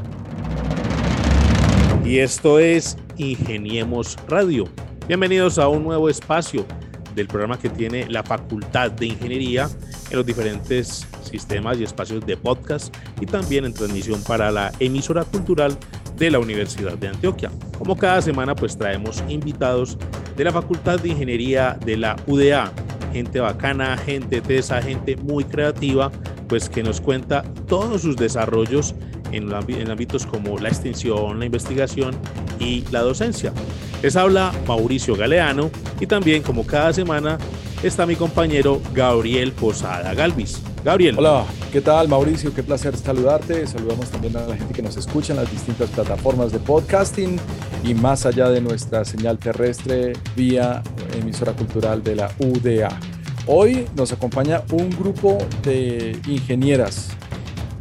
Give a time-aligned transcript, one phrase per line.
[2.04, 4.66] Y esto es Ingeniemos Radio.
[5.08, 6.66] Bienvenidos a un nuevo espacio
[7.14, 9.70] del programa que tiene la Facultad de Ingeniería
[10.10, 15.24] en los diferentes sistemas y espacios de podcast y también en transmisión para la emisora
[15.24, 15.78] cultural
[16.18, 17.52] de la Universidad de Antioquia.
[17.78, 19.98] Como cada semana pues traemos invitados
[20.36, 22.72] de la Facultad de Ingeniería de la UDA,
[23.14, 26.12] gente bacana, gente tesa, gente muy creativa,
[26.48, 28.96] pues que nos cuenta todos sus desarrollos
[29.32, 32.16] en, en ámbitos como la extensión, la investigación
[32.60, 33.54] y la docencia.
[34.02, 37.38] Les habla Mauricio Galeano y también como cada semana
[37.84, 40.62] está mi compañero Gabriel Posada Galvis.
[40.84, 41.16] Gabriel.
[41.18, 42.54] Hola, ¿qué tal Mauricio?
[42.54, 43.68] Qué placer saludarte.
[43.68, 47.38] Saludamos también a la gente que nos escucha en las distintas plataformas de podcasting
[47.84, 50.82] y más allá de nuestra señal terrestre vía
[51.20, 52.98] emisora cultural de la UDA.
[53.46, 57.10] Hoy nos acompaña un grupo de ingenieras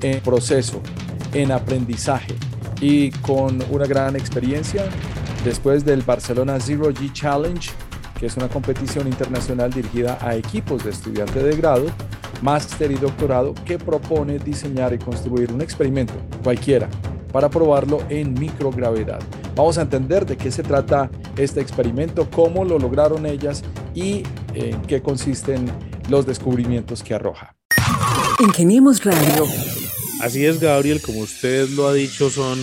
[0.02, 0.82] en proceso,
[1.34, 2.34] en aprendizaje
[2.80, 4.84] y con una gran experiencia
[5.44, 7.70] después del Barcelona Zero G Challenge,
[8.18, 11.86] que es una competición internacional dirigida a equipos de estudiantes de grado
[12.42, 16.88] máster y doctorado que propone diseñar y construir un experimento, cualquiera,
[17.32, 19.20] para probarlo en microgravedad.
[19.54, 23.62] Vamos a entender de qué se trata este experimento, cómo lo lograron ellas
[23.94, 24.22] y
[24.54, 25.70] en qué consisten
[26.08, 27.56] los descubrimientos que arroja.
[28.38, 29.46] Ingeniemos Radio.
[30.20, 32.58] Así es, Gabriel, como usted lo ha dicho, son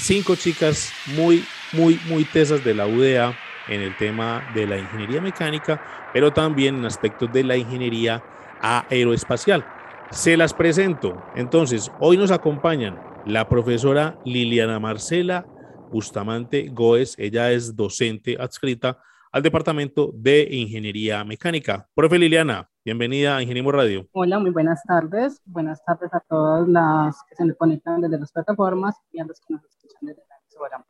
[0.00, 3.36] cinco chicas muy, muy, muy tesas de la UDA
[3.68, 5.82] en el tema de la ingeniería mecánica,
[6.12, 8.22] pero también en aspectos de la ingeniería
[8.64, 9.64] aeroespacial.
[10.10, 11.22] Se las presento.
[11.34, 15.46] Entonces, hoy nos acompañan la profesora Liliana Marcela
[15.90, 17.18] Bustamante Goes.
[17.18, 18.98] Ella es docente adscrita
[19.32, 21.88] al Departamento de Ingeniería Mecánica.
[21.94, 24.08] Profe Liliana, bienvenida a Ingeniería Radio.
[24.12, 25.42] Hola, muy buenas tardes.
[25.44, 29.54] Buenas tardes a todas las que se conectan desde las plataformas y a los que
[29.54, 30.33] nos escuchan desde la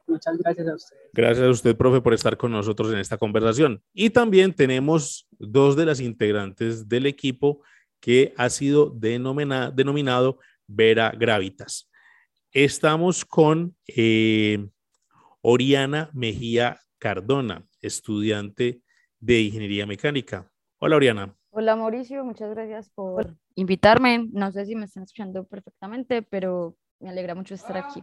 [0.07, 1.11] Muchas gracias a ustedes.
[1.13, 3.83] Gracias a usted, profe, por estar con nosotros en esta conversación.
[3.93, 7.63] Y también tenemos dos de las integrantes del equipo
[8.01, 11.91] que ha sido denominado Vera Gravitas.
[12.53, 14.69] Estamos con eh,
[15.41, 18.83] Oriana Mejía Cardona, estudiante
[19.21, 20.51] de Ingeniería Mecánica.
[20.79, 21.35] Hola, Oriana.
[21.51, 22.25] Hola, Mauricio.
[22.25, 24.29] Muchas gracias por invitarme.
[24.33, 28.03] No sé si me están escuchando perfectamente, pero me alegra mucho estar aquí.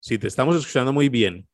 [0.00, 1.48] Sí, te estamos escuchando muy bien.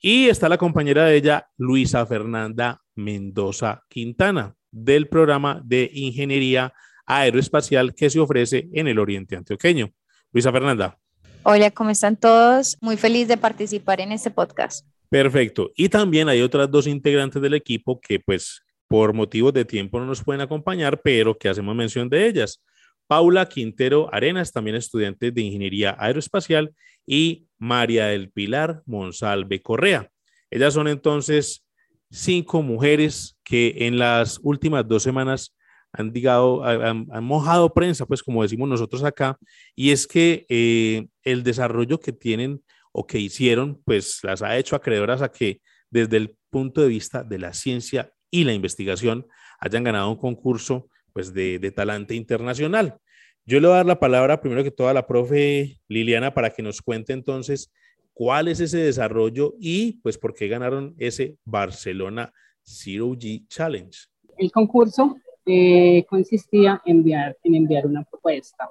[0.00, 6.72] Y está la compañera de ella, Luisa Fernanda Mendoza Quintana, del programa de Ingeniería
[7.06, 9.90] Aeroespacial que se ofrece en el Oriente Antioqueño.
[10.32, 10.98] Luisa Fernanda.
[11.44, 12.76] Hola, ¿cómo están todos?
[12.80, 14.86] Muy feliz de participar en este podcast.
[15.08, 15.70] Perfecto.
[15.76, 20.06] Y también hay otras dos integrantes del equipo que pues por motivos de tiempo no
[20.06, 22.62] nos pueden acompañar, pero que hacemos mención de ellas.
[23.06, 26.74] Paula Quintero Arenas, también estudiante de Ingeniería Aeroespacial,
[27.06, 30.10] y María del Pilar Monsalve Correa.
[30.50, 31.66] Ellas son entonces
[32.10, 35.54] cinco mujeres que en las últimas dos semanas
[35.92, 39.38] han, digado, han, mojado prensa, pues como decimos nosotros acá,
[39.76, 44.76] y es que eh, el desarrollo que tienen o que hicieron, pues las ha hecho
[44.76, 45.60] acreedoras a que
[45.90, 49.26] desde el punto de vista de la ciencia y la investigación
[49.60, 52.98] hayan ganado un concurso pues de, de talante internacional.
[53.46, 56.50] Yo le voy a dar la palabra primero que todo a la profe Liliana para
[56.50, 57.72] que nos cuente entonces
[58.12, 62.32] cuál es ese desarrollo y pues por qué ganaron ese Barcelona
[62.62, 63.98] Zero G Challenge.
[64.38, 65.16] El concurso
[65.46, 68.68] eh, consistía en enviar, en enviar una propuesta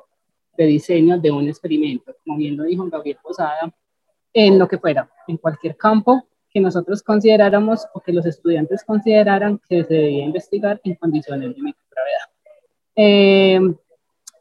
[0.57, 3.73] de diseño de un experimento, como bien lo dijo Gabriel Posada,
[4.33, 9.59] en lo que fuera, en cualquier campo que nosotros consideráramos o que los estudiantes consideraran
[9.67, 12.32] que se debía investigar en condiciones de microgravedad.
[12.95, 13.59] Eh,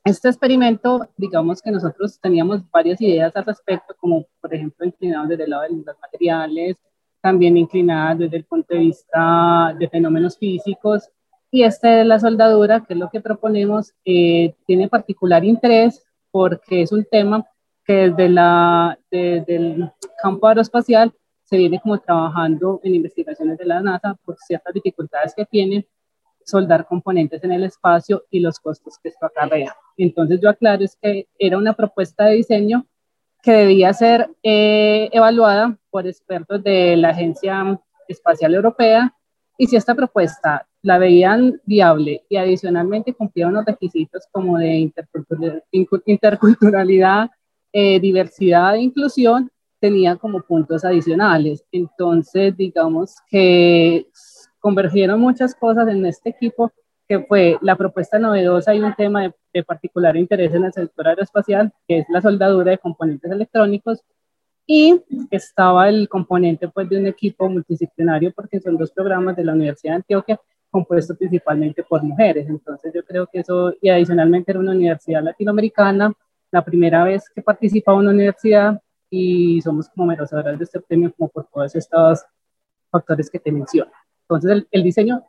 [0.04, 5.44] este experimento, digamos que nosotros teníamos varias ideas al respecto, como por ejemplo inclinados desde
[5.44, 6.77] el lado de los materiales,
[7.21, 11.09] también inclinadas desde el punto de vista de fenómenos físicos,
[11.54, 16.82] y este de la soldadura, que es lo que proponemos, eh, tiene particular interés porque
[16.82, 17.47] es un tema
[17.84, 21.12] que desde, la, desde el campo aeroespacial
[21.44, 25.86] se viene como trabajando en investigaciones de la NASA por ciertas dificultades que tiene
[26.44, 29.74] soldar componentes en el espacio y los costos que esto acarrea.
[29.97, 32.86] Entonces yo aclaro es que era una propuesta de diseño
[33.42, 39.15] que debía ser eh, evaluada por expertos de la Agencia Espacial Europea
[39.59, 44.91] y si esta propuesta la veían viable y adicionalmente cumplía unos requisitos como de
[46.06, 47.30] interculturalidad,
[47.72, 49.50] eh, diversidad e inclusión,
[49.80, 51.65] tenía como puntos adicionales.
[51.72, 54.06] Entonces, digamos que
[54.62, 56.72] convergieron muchas cosas en este equipo,
[57.06, 61.09] que fue la propuesta novedosa y un tema de, de particular interés en el sector
[61.09, 64.03] aeroespacial, que es la soldadura de componentes electrónicos,
[64.66, 69.53] y estaba el componente pues, de un equipo multidisciplinario, porque son dos programas de la
[69.53, 72.48] Universidad de Antioquia, compuestos principalmente por mujeres.
[72.48, 76.12] Entonces yo creo que eso, y adicionalmente era una universidad latinoamericana,
[76.50, 78.80] la primera vez que participaba una universidad
[79.10, 82.24] y somos como merecedoras de este premio como por todos estos
[82.91, 83.91] factores que te menciono.
[84.36, 85.24] Entonces el, diseño,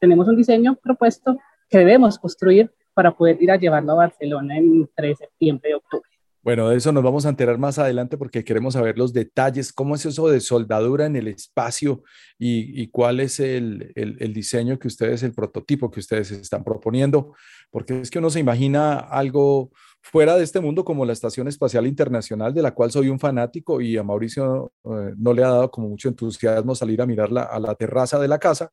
[0.00, 1.38] tenemos un diseño propuesto
[1.68, 5.74] que debemos construir para poder ir a llevarlo a Barcelona en 3 de septiembre y
[5.74, 6.08] octubre.
[6.48, 9.96] Bueno, de eso nos vamos a enterar más adelante porque queremos saber los detalles, cómo
[9.96, 12.02] es eso de soldadura en el espacio
[12.38, 13.92] y, cuál es el,
[14.32, 17.34] diseño que ustedes, el prototipo que ustedes están proponiendo,
[17.70, 21.86] porque es que uno se imagina algo fuera de este mundo como la Estación Espacial
[21.86, 25.70] Internacional, de la cual soy un fanático y a Mauricio eh, no le ha dado
[25.70, 28.72] como mucho entusiasmo salir a mirarla a la terraza de la casa.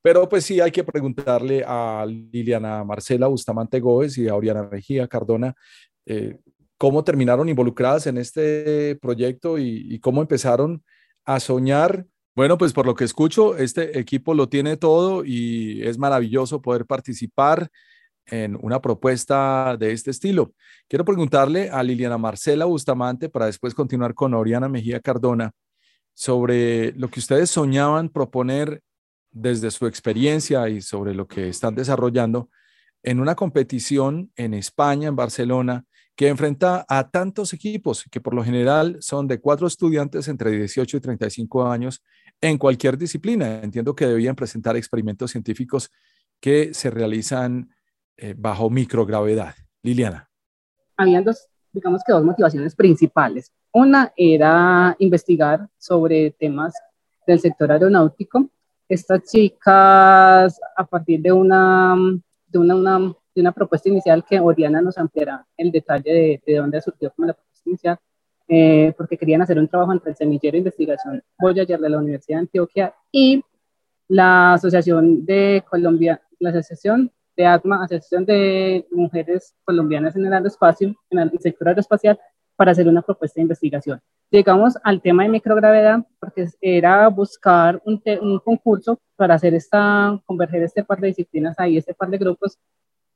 [0.00, 5.06] Pero pues sí, hay que preguntarle a Liliana Marcela Bustamante Gómez y a Oriana Mejía
[5.06, 5.54] Cardona
[6.06, 6.38] eh,
[6.80, 10.82] cómo terminaron involucradas en este proyecto y, cómo empezaron
[11.26, 12.06] a soñar.
[12.34, 16.86] Bueno, pues por lo que escucho, este equipo lo tiene todo y es maravilloso poder
[16.86, 17.68] participar
[18.24, 20.54] en una propuesta de este estilo.
[20.88, 25.52] Quiero preguntarle a Liliana Marcela Bustamante para después continuar con Oriana Mejía Cardona
[26.14, 28.80] sobre lo que ustedes soñaban proponer
[29.30, 32.48] desde su experiencia y sobre lo que están desarrollando
[33.02, 35.84] en una competición en España, en Barcelona,
[36.20, 40.98] que enfrenta a tantos equipos, que por lo general son de cuatro estudiantes entre 18
[40.98, 42.02] y 35 años
[42.42, 43.62] en cualquier disciplina.
[43.62, 45.90] Entiendo que debían presentar experimentos científicos
[46.38, 47.70] que se realizan
[48.18, 49.54] eh, bajo microgravedad.
[49.82, 50.28] Liliana.
[50.98, 53.50] Habían dos, digamos que dos motivaciones principales.
[53.72, 56.74] Una era investigar sobre temas
[57.26, 58.50] del sector aeronáutico.
[58.86, 61.96] Estas chicas, a partir de una,
[62.46, 66.80] de una de una propuesta inicial que Oriana nos ampliará el detalle de, de dónde
[66.80, 67.98] surgió como la propuesta inicial,
[68.48, 72.38] eh, porque querían hacer un trabajo entre el semillero de investigación Voyager de la Universidad
[72.38, 73.44] de Antioquia y
[74.08, 80.94] la Asociación de Colombia, la Asociación de ACMA, Asociación de Mujeres Colombianas en el Aeroespacio,
[81.10, 82.18] en el sector aeroespacial,
[82.56, 84.00] para hacer una propuesta de investigación.
[84.30, 90.64] Llegamos al tema de microgravedad porque era buscar un, un concurso para hacer esta, converger
[90.64, 92.58] este par de disciplinas ahí, este par de grupos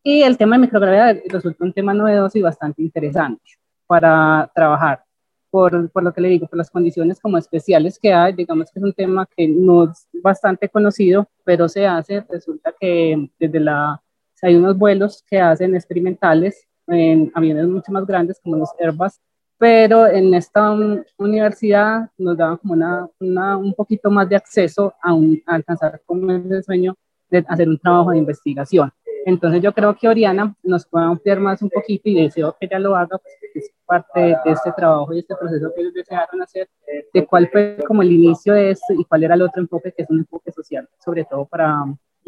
[0.04, 3.42] y el tema de microgravedad resulta un tema novedoso y bastante interesante
[3.86, 5.02] para trabajar.
[5.50, 8.80] Por, por, lo que le digo, por las condiciones como especiales que hay, digamos que
[8.80, 14.02] es un tema que no es bastante conocido, pero se hace, resulta que desde la,
[14.42, 19.20] hay unos vuelos que hacen experimentales en aviones mucho más grandes como los Airbus,
[19.56, 20.76] pero en esta
[21.16, 26.02] universidad nos daban como una, una, un poquito más de acceso a, un, a alcanzar
[26.04, 26.94] como ese sueño
[27.30, 28.92] de hacer un trabajo de investigación.
[29.26, 32.78] Entonces yo creo que Oriana nos puede ampliar más un poquito y deseo que ella
[32.78, 36.68] lo haga, pues, es parte de, este trabajo y este proceso que ellos desearon hacer,
[37.12, 40.02] de cuál fue como el inicio de esto y cuál era el otro enfoque, que
[40.02, 41.84] es un enfoque social, sobre todo para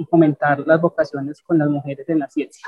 [0.09, 2.67] fomentar las vocaciones con las mujeres en la ciencia.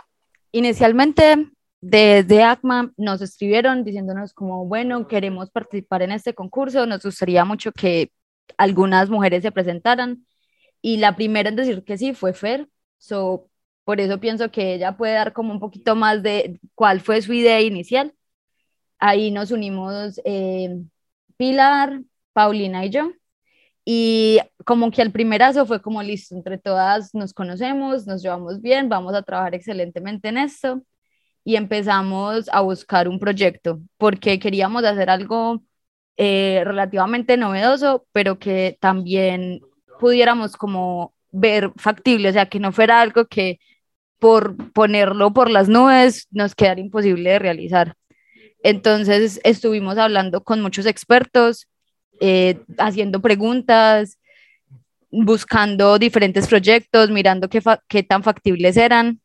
[0.53, 7.45] Inicialmente, desde ACMA nos escribieron diciéndonos como, bueno, queremos participar en este concurso, nos gustaría
[7.45, 8.11] mucho que
[8.57, 10.27] algunas mujeres se presentaran.
[10.81, 12.69] Y la primera en decir que sí fue Fer.
[12.99, 13.48] So,
[13.89, 17.33] por eso pienso que ella puede dar como un poquito más de cuál fue su
[17.33, 18.13] idea inicial.
[18.99, 20.83] Ahí nos unimos eh,
[21.39, 22.03] Pilar,
[22.35, 23.13] Paulina y yo.
[23.87, 28.91] Y como que el primerazo fue como listo, entre todas nos conocemos, nos llevamos bien,
[28.91, 30.83] vamos a trabajar excelentemente en esto.
[31.43, 35.63] Y empezamos a buscar un proyecto, porque queríamos hacer algo
[36.19, 39.63] eh, relativamente novedoso, pero que también
[39.99, 43.59] pudiéramos como ver factible, o sea, que no fuera algo que
[44.19, 47.95] por ponerlo por las nubes nos quedara imposible de realizar.
[48.63, 51.69] Entonces estuvimos hablando con muchos expertos,
[52.21, 54.19] eh, haciendo preguntas,
[55.11, 59.21] buscando diferentes proyectos, mirando qué, qué tan factibles eran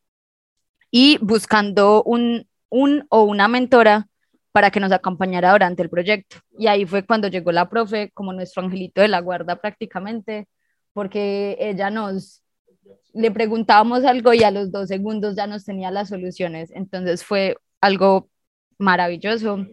[0.91, 4.07] y buscando un, un o una mentora
[4.51, 6.37] para que nos acompañara durante el proyecto.
[6.57, 10.47] Y ahí fue cuando llegó la profe como nuestro angelito de la guarda prácticamente,
[10.93, 12.42] porque ella nos,
[13.13, 16.71] le preguntábamos algo y a los dos segundos ya nos tenía las soluciones.
[16.71, 18.29] Entonces fue algo
[18.77, 19.67] maravilloso.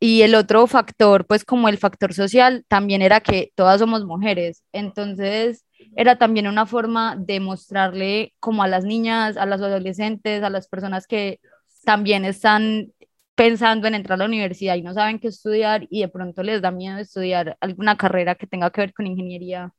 [0.00, 4.64] Y el otro factor, pues como el factor social, también era que todas somos mujeres.
[4.72, 5.66] Entonces
[5.96, 10.68] era también una forma de mostrarle como a las niñas, a las adolescentes, a las
[10.68, 11.40] personas que
[11.84, 12.92] también están
[13.34, 16.60] pensando en entrar a la universidad y no saben qué estudiar y de pronto les
[16.62, 19.72] da miedo estudiar alguna carrera que tenga que ver con ingeniería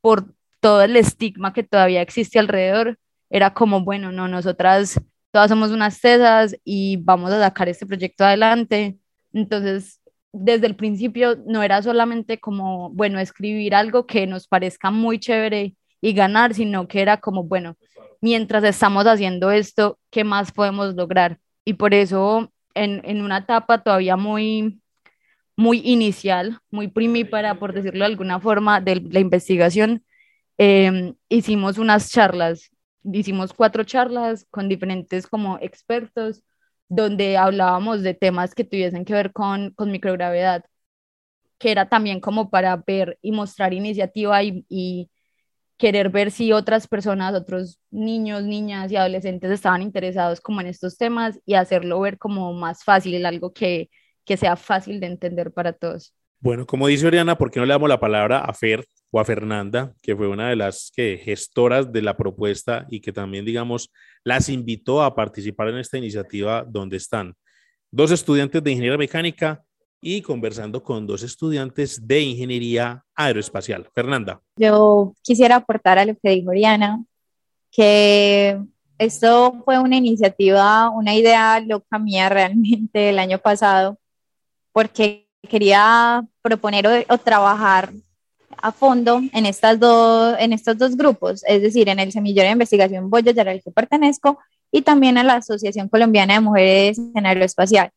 [0.00, 2.98] por todo el estigma que todavía existe alrededor,
[3.30, 5.00] era como, bueno, no, nosotras
[5.30, 8.98] todas somos unas tesas y vamos a sacar este proyecto adelante.
[9.32, 10.00] Entonces,
[10.32, 15.74] desde el principio no era solamente como, bueno, escribir algo que nos parezca muy chévere
[16.00, 17.76] y ganar, sino que era como, bueno,
[18.20, 21.38] mientras estamos haciendo esto, ¿qué más podemos lograr?
[21.64, 24.80] Y por eso, en, en una etapa todavía muy,
[25.56, 30.04] muy inicial, muy primípara, por decirlo de alguna forma, de la investigación,
[30.58, 32.70] em, hicimos unas charlas,
[33.04, 36.42] hicimos cuatro charlas con diferentes como expertos,
[36.88, 40.64] donde hablábamos de temas que tuviesen que ver con, con microgravedad,
[41.58, 45.10] que era también como para ver y mostrar iniciativa y, y
[45.76, 50.98] querer ver si otras personas, otros niños, niñas y adolescentes estaban interesados como en estos
[50.98, 53.90] temas y hacerlo ver como más fácil, algo que,
[54.24, 56.14] que sea fácil de entender para todos.
[56.40, 59.24] Bueno, como dice Oriana, ¿por qué no le damos la palabra a Fer o a
[59.24, 63.90] Fernanda, que fue una de las que, gestoras de la propuesta y que también, digamos,
[64.24, 67.34] las invitó a participar en esta iniciativa donde están
[67.90, 69.62] dos estudiantes de ingeniería mecánica
[70.00, 73.88] y conversando con dos estudiantes de ingeniería aeroespacial.
[73.94, 74.40] Fernanda.
[74.56, 77.02] Yo quisiera aportar a lo que dijo Oriana,
[77.72, 78.60] que
[78.98, 83.98] esto fue una iniciativa, una idea loca mía realmente el año pasado,
[84.72, 87.92] porque quería proponer o, o trabajar
[88.62, 92.52] a fondo en, estas dos, en estos dos grupos, es decir, en el Semillero de
[92.52, 94.38] Investigación Boyayar al que pertenezco
[94.70, 97.90] y también a la Asociación Colombiana de Mujeres en Aeroespacial.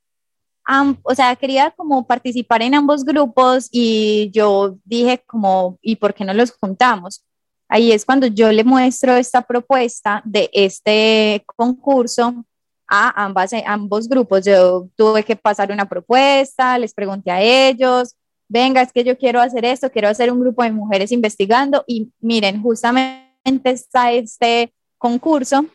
[1.03, 6.23] o sea, quería como participar en ambos grupos y yo dije como, ¿y por qué
[6.23, 7.23] no los juntamos?
[7.67, 12.43] Ahí es cuando yo le muestro esta propuesta de este concurso
[12.87, 14.43] a ambas, ambos grupos.
[14.45, 18.15] Yo tuve que pasar una propuesta, les pregunté a ellos,
[18.51, 22.11] venga, es que yo quiero hacer esto, quiero hacer un grupo de mujeres investigando y
[22.19, 23.23] miren, justamente
[23.63, 25.65] está este concurso.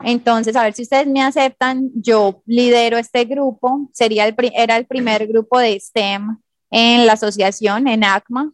[0.00, 4.84] Entonces, a ver si ustedes me aceptan, yo lidero este grupo, sería el, era el
[4.84, 6.36] primer grupo de STEM
[6.70, 8.52] en la asociación, en ACMA.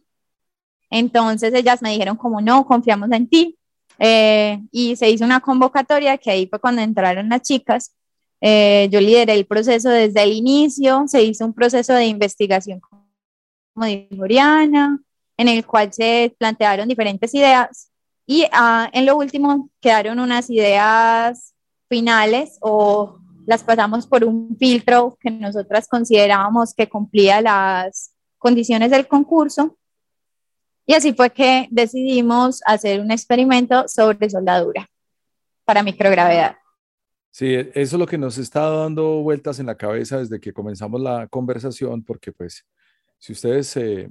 [0.89, 3.57] Entonces, ellas me dijeron como no, confiamos en ti.
[3.99, 7.93] Eh, y se hizo una convocatoria que ahí fue cuando entraron las chicas.
[8.39, 12.81] Eh, yo lideré el proceso desde el inicio, se hizo un proceso de investigación
[13.73, 14.99] como dijo Oriana,
[15.37, 17.91] en el cual se plantearon diferentes ideas
[18.25, 21.53] y ah, en lo último quedaron unas ideas
[21.89, 29.07] finales o las pasamos por un filtro que nosotras considerábamos que cumplía las condiciones del
[29.07, 29.77] concurso.
[30.85, 34.89] Y así fue que decidimos hacer un experimento sobre soldadura
[35.65, 36.57] para microgravedad.
[37.31, 41.01] Sí, eso es lo que nos está dando vueltas en la cabeza desde que comenzamos
[41.01, 42.65] la conversación, porque pues
[43.23, 44.09] si ustedes se,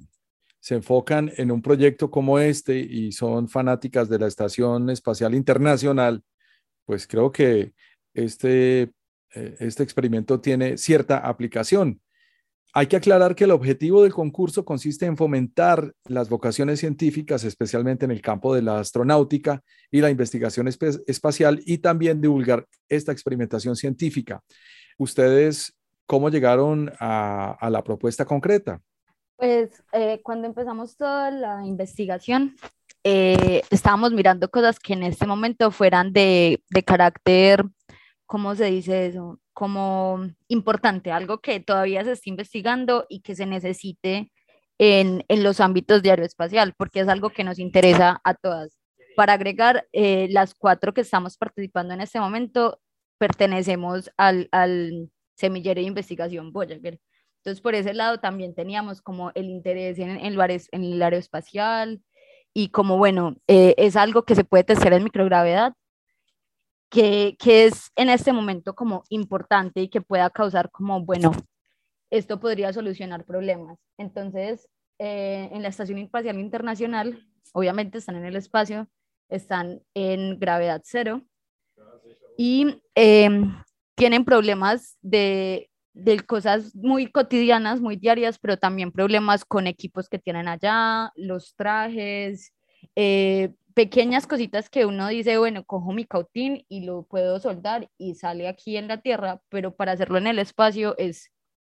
[0.70, 6.22] enfocan en un proyecto como este y son fanáticas de la Estación Espacial Internacional,
[6.86, 7.74] pues creo que
[8.14, 8.90] este,
[9.34, 12.00] eh, este experimento tiene cierta aplicación.
[12.72, 18.06] Hay que aclarar que el objetivo del concurso consiste en fomentar las vocaciones científicas, especialmente
[18.06, 23.76] en el campo de la astronáutica y la investigación espacial, y también divulgar esta experimentación
[23.76, 24.42] científica.
[24.96, 25.76] ¿Ustedes
[26.06, 28.80] cómo llegaron a la propuesta concreta?
[29.42, 32.54] Pues eh, cuando empezamos toda la investigación,
[33.02, 37.64] eh, estábamos mirando cosas que en este momento fueran de, de carácter,
[38.24, 39.40] ¿cómo se dice eso?
[39.52, 44.30] Como importante, algo que todavía se está investigando y que se necesite
[44.78, 48.78] en, en los ámbitos de aeroespacial, porque es algo que nos interesa a todas.
[49.16, 52.80] Para agregar, eh, las cuatro que estamos participando en este momento
[53.18, 57.00] pertenecemos al, al semillero de investigación Voyager.
[57.42, 62.00] Entonces, por ese lado también teníamos como el interés en, el aeroespacial
[62.54, 65.72] y como, bueno, eh, es algo que se puede testear en microgravedad,
[66.88, 71.32] que, que es en este momento como importante y que pueda causar como, bueno,
[72.10, 73.76] esto podría solucionar problemas.
[73.98, 74.68] Entonces,
[75.00, 78.86] eh, en la Estación Espacial Internacional, obviamente están en el espacio,
[79.28, 81.22] están en gravedad cero
[82.38, 83.30] y eh,
[83.96, 90.18] tienen problemas de de cosas muy cotidianas, muy diarias, pero también problemas con equipos que
[90.18, 92.52] tienen allá, los trajes,
[92.96, 98.14] eh, pequeñas cositas que uno dice, bueno, cojo mi cautín y lo puedo soldar y
[98.14, 101.30] sale aquí en la Tierra, pero para hacerlo en el espacio es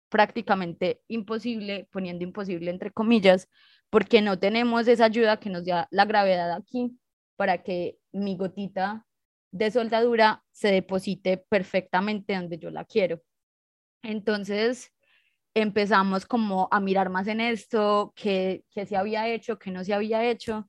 [0.09, 3.49] prácticamente imposible, poniendo imposible entre comillas,
[3.91, 6.99] porque no tenemos esa ayuda que nos da la gravedad aquí
[7.37, 9.07] para que mi gotita
[9.53, 13.21] de soldadura se deposite perfectamente donde yo la quiero.
[14.03, 14.93] Entonces
[15.55, 19.95] empezamos como a mirar más en esto, qué, qué se había hecho, qué no se
[19.95, 20.69] había hecho,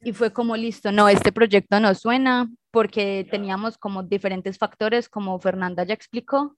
[0.00, 5.38] y fue como listo, no, este proyecto no suena porque teníamos como diferentes factores, como
[5.40, 6.56] Fernanda ya explicó,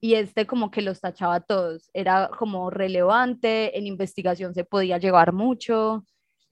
[0.00, 5.32] y este como que los tachaba todos, era como relevante, en investigación se podía llevar
[5.32, 6.04] mucho,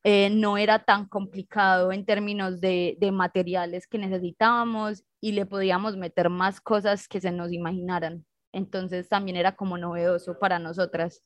[0.04, 5.96] eh, no era tan complicado en términos de, de materiales que necesitábamos y le podíamos
[5.96, 8.24] meter más cosas que se nos imaginaran.
[8.54, 11.22] Entonces también era como novedoso para nosotras.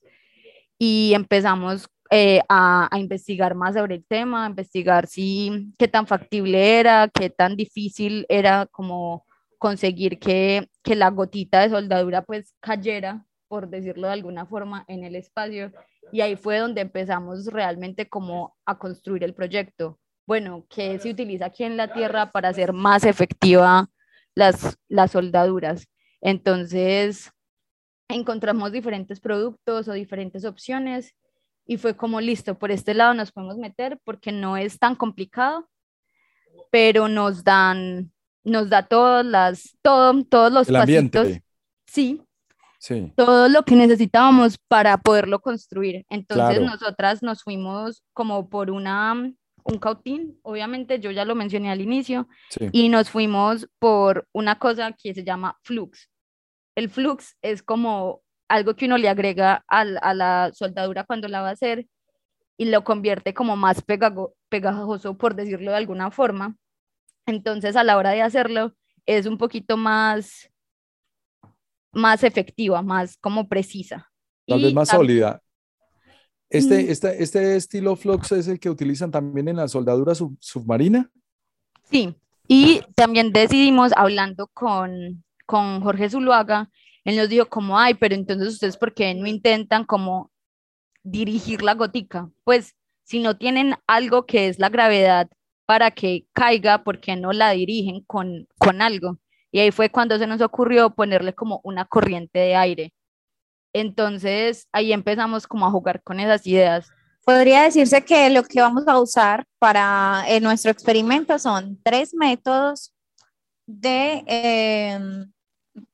[0.78, 6.06] Y empezamos eh, a, a, investigar más sobre el tema, a investigar si qué tan
[6.06, 9.26] factible era, qué tan difícil era como
[9.58, 15.04] conseguir que, que la gotita de soldadura pues cayera, por decirlo de alguna forma, en
[15.04, 15.72] el espacio.
[16.12, 19.98] Y ahí fue donde empezamos realmente como a construir el proyecto.
[20.26, 23.88] Bueno, ¿qué se utiliza aquí en la Tierra para hacer más efectiva
[24.34, 25.88] las, las soldaduras?
[26.20, 27.30] Entonces,
[28.08, 31.14] encontramos diferentes productos o diferentes opciones
[31.66, 35.68] y fue como listo, por este lado nos podemos meter porque no es tan complicado,
[36.70, 38.10] pero nos dan,
[38.42, 41.42] nos da todas las, todo, todos los El ambiente.
[41.86, 42.22] Sí,
[42.80, 43.12] Sí.
[43.16, 46.06] todo lo que necesitábamos para poderlo construir.
[46.08, 46.64] Entonces Claro.
[46.64, 49.32] nosotras nos fuimos como por una,
[49.64, 52.68] un cautín, obviamente yo ya lo mencioné al inicio, Sí.
[52.72, 56.08] y nos fuimos por una cosa que se llama flux.
[56.76, 61.42] El flux es como algo que uno le agrega al- a la soldadura cuando la
[61.42, 61.86] va a hacer
[62.56, 66.56] y lo convierte como más pegago- pegajoso, por decirlo de alguna forma.
[67.26, 68.72] Entonces a la hora de hacerlo
[69.06, 70.50] es un poquito más,
[71.92, 74.10] más efectiva, más como precisa.
[74.46, 75.42] Tal Y vez más sólida.
[76.50, 81.10] Este, este, este estilo flux es el que utilizan también en la soldadura sub- submarina.
[81.90, 82.14] Sí,
[82.46, 86.70] y también decidimos, hablando con, con Jorge Zuluaga,
[87.04, 90.30] él nos dijo como, ay, pero entonces ustedes, ¿por qué no intentan como
[91.02, 92.30] dirigir la gotica?
[92.44, 95.28] Pues si no tienen algo que es la gravedad
[95.66, 99.18] para que caiga, ¿por qué no la dirigen con, con algo?
[99.50, 102.92] Y ahí fue cuando se nos ocurrió ponerle como una corriente de aire.
[103.72, 106.88] Entonces ahí empezamos como a jugar con esas ideas.
[107.24, 112.94] Podría decirse que lo que vamos a usar para eh, nuestro experimento son tres métodos
[113.66, 114.98] de, eh,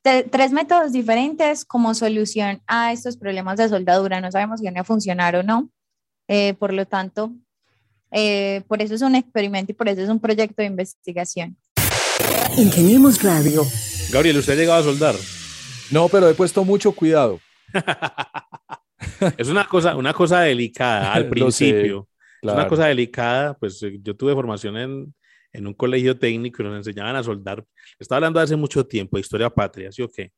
[0.04, 4.20] de- tres métodos diferentes como solución a estos problemas de soldadura.
[4.20, 5.68] No sabemos si van a funcionar o no.
[6.28, 7.32] Eh, por lo tanto,
[8.12, 11.56] eh, por eso es un experimento y por eso es un proyecto de investigación.
[12.56, 13.62] Ingeniemos Radio.
[14.12, 15.16] Gabriel, ¿usted ha llegado a soldar?
[15.90, 17.40] No, pero he puesto mucho cuidado.
[19.38, 22.08] Es una cosa, una cosa delicada al Lo sé, principio.
[22.42, 22.68] Es una claro.
[22.68, 25.14] cosa delicada, pues eh, yo tuve formación en,
[25.52, 27.64] en un colegio técnico y nos enseñaban a soldar.
[27.98, 30.32] Estaba hablando hace mucho tiempo de historia patria, ¿sí o qué?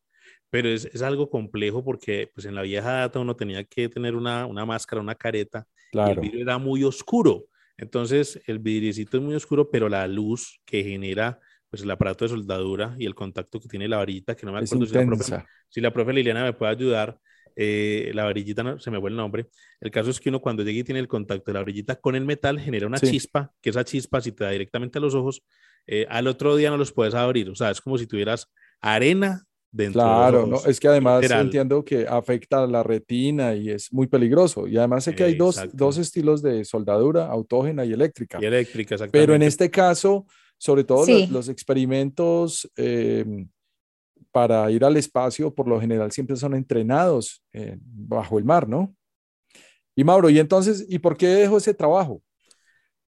[0.50, 4.14] Pero es, es algo complejo porque pues en la vieja data uno tenía que tener
[4.14, 6.12] una, una máscara, una careta, y Claro.
[6.12, 7.46] el vidrio era muy oscuro.
[7.76, 11.40] Entonces el vidriecito es muy oscuro, pero la luz que genera
[11.70, 14.58] pues el aparato de soldadura y el contacto que tiene la varillita, que no me
[14.58, 17.18] acuerdo si la, profe, si la profe Liliana me puede ayudar,
[17.56, 19.46] eh, la varillita, no, se me fue el nombre.
[19.80, 22.14] El caso es que uno cuando llega y tiene el contacto de la varillita con
[22.14, 23.10] el metal genera una Sí.
[23.10, 25.42] chispa, que esa chispa si te da directamente a los ojos,
[25.86, 27.48] eh, al otro día no los puedes abrir.
[27.50, 30.70] O sea, es como si tuvieras arena dentro Claro, de no, los ojos.
[30.70, 31.44] es que además literal.
[31.46, 34.66] entiendo que afecta a la retina y es muy peligroso.
[34.66, 38.38] Y además sé que hay dos, dos estilos de soldadura, autógena y eléctrica.
[38.40, 38.96] Y eléctrica.
[39.10, 40.26] Pero en este caso,
[40.58, 41.20] sobre todo Sí.
[41.22, 43.24] los, los experimentos eh,
[44.32, 48.94] para ir al espacio, por lo general siempre son entrenados eh, bajo el mar, ¿no?
[49.94, 52.22] Y Mauro, ¿y entonces, ¿y por qué dejó ese trabajo?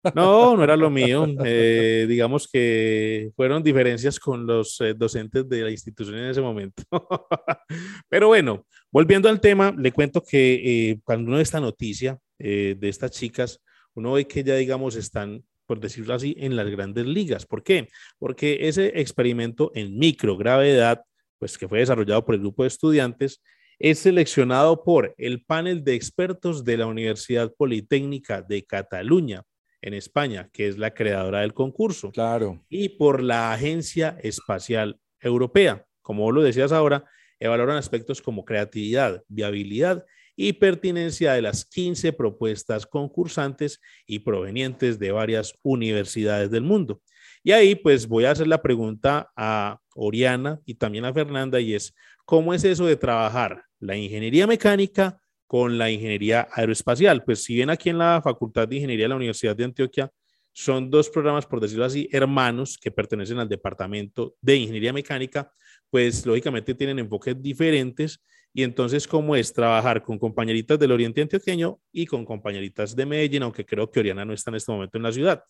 [0.14, 1.26] No, no era lo mío.
[1.44, 6.84] Eh, digamos que fueron diferencias con los eh, docentes de la institución en ese momento.
[8.08, 12.76] Pero bueno, volviendo al tema, le cuento que eh, cuando uno ve esta noticia eh,
[12.78, 13.60] de estas chicas,
[13.96, 17.46] uno ve que ya, digamos, están, por decirlo así, en las grandes ligas.
[17.46, 17.90] ¿Por qué?
[18.20, 21.04] Porque ese experimento en microgravedad,
[21.40, 23.42] pues que fue desarrollado por el grupo de estudiantes,
[23.80, 29.44] es seleccionado por el panel de expertos de la Universidad Politécnica de Cataluña
[29.82, 35.86] en España, que es la creadora del concurso, Claro, y por la Agencia Espacial Europea.
[36.02, 37.06] Como vos lo decías ahora,
[37.40, 45.12] evaluaron aspectos como creatividad, viabilidad y pertinencia de las 15 propuestas concursantes y provenientes de
[45.12, 47.02] varias universidades del mundo.
[47.44, 51.76] Y ahí pues voy a hacer la pregunta a Oriana y también a Fernanda y
[51.76, 51.94] es,
[52.26, 57.24] ¿cómo es eso de trabajar la ingeniería mecánica con la ingeniería aeroespacial?
[57.24, 60.12] Pues si bien aquí en la Facultad de Ingeniería de la Universidad de Antioquia
[60.54, 65.52] son dos programas, por decirlo así, hermanos que pertenecen al Departamento de Ingeniería Mecánica,
[65.90, 68.22] pues lógicamente tienen enfoques diferentes
[68.58, 73.44] y entonces, ¿cómo es trabajar con compañeritas del Oriente Antioqueño y con compañeritas de Medellín,
[73.44, 75.44] aunque creo que Oriana no está en este momento en la ciudad?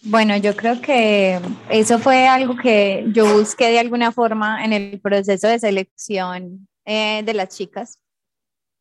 [0.00, 4.98] Bueno, yo creo que eso fue algo que yo busqué de alguna forma en el
[4.98, 7.98] proceso de selección eh, de las chicas,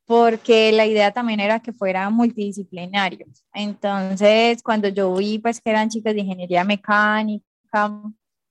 [0.06, 3.26] porque la idea también era que fuera multidisciplinario.
[3.54, 7.44] Entonces, cuando yo vi pues que eran chicas de ingeniería mecánica,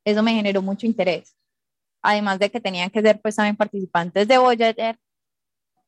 [0.05, 1.39] eso me generó mucho interés
[2.03, 4.99] además de que tenían que ser pues también participantes de Voyager,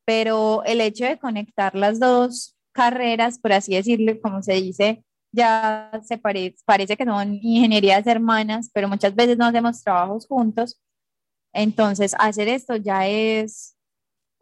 [0.04, 5.90] pero el hecho de conectar las dos carreras, por así decirlo, como se dice, ya
[6.04, 10.80] se parece que son ingenierías hermanas, pero muchas veces no hacemos trabajos juntos.
[11.52, 13.76] Entonces, hacer esto ya es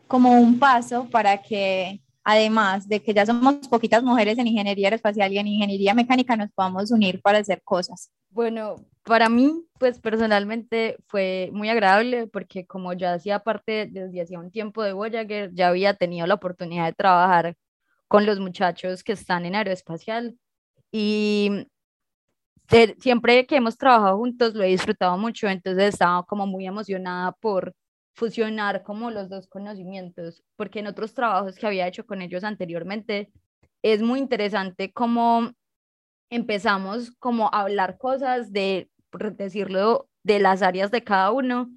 [0.07, 5.33] como un paso para que, además de que ya somos poquitas mujeres en ingeniería aeroespacial
[5.33, 8.11] y en ingeniería mecánica, nos podamos unir para hacer cosas.
[8.31, 8.77] Bueno,
[9.11, 14.53] para mí, pues personalmente fue muy agradable porque como ya hacía parte desde hacía un
[14.53, 17.57] tiempo de Voyager, ya había tenido la oportunidad de trabajar
[18.07, 20.39] con los muchachos que están en aeroespacial.
[20.93, 21.67] Y
[23.01, 27.75] siempre que hemos trabajado juntos lo he disfrutado mucho, entonces estaba como muy emocionada por
[28.15, 33.33] fusionar como los dos conocimientos, porque en otros trabajos que había hecho con ellos anteriormente
[33.83, 35.51] es muy interesante cómo
[36.31, 41.71] empezamos como a hablar cosas de, por decirlo, de las áreas de cada uno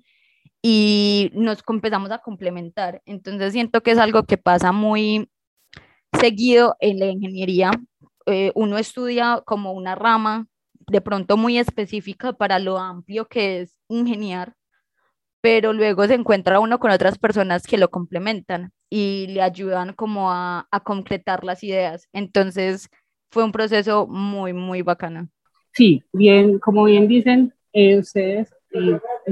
[0.62, 3.02] y nos empezamos a complementar.
[3.06, 5.30] Entonces siento que es algo que pasa muy
[6.20, 7.72] seguido en la ingeniería.
[8.26, 10.48] Eh, uno estudia como una rama
[10.88, 14.56] de pronto muy específica para lo amplio que es ingeniar,
[15.42, 20.32] pero luego se encuentra uno con otras personas que lo complementan y le ayudan como
[20.32, 22.08] a, a concretar las ideas.
[22.14, 22.90] Entonces,
[23.32, 25.30] fue un proceso muy, muy bacano.
[25.74, 28.54] Sí, bien, como bien dicen eh, ustedes,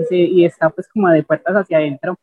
[0.10, 2.17] y, está pues como de puertas hacia adentro,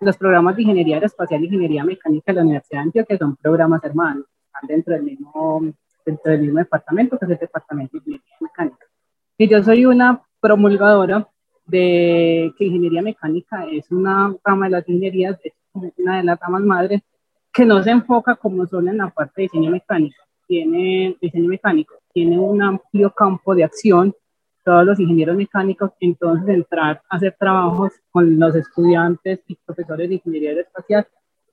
[0.00, 3.84] los programas de ingeniería aeroespacial y ingeniería mecánica de la Universidad de Antioquia son programas
[3.84, 5.60] hermanos, están dentro del mismo,
[6.06, 8.86] dentro del mismo departamento, que es el departamento de ingeniería mecánica.
[9.36, 11.28] Y yo soy una promulgadora
[11.66, 16.62] de que ingeniería mecánica es una rama de las ingenierías, es una de las ramas
[16.62, 17.02] madres
[17.52, 21.94] que no se enfoca como solo en la parte de diseño mecánico, tiene diseño mecánico,
[22.12, 24.14] tiene un amplio campo de acción,
[24.64, 30.16] todos los ingenieros mecánicos, entonces entrar a hacer trabajos con los estudiantes y profesores de
[30.16, 31.06] ingeniería aeroespacial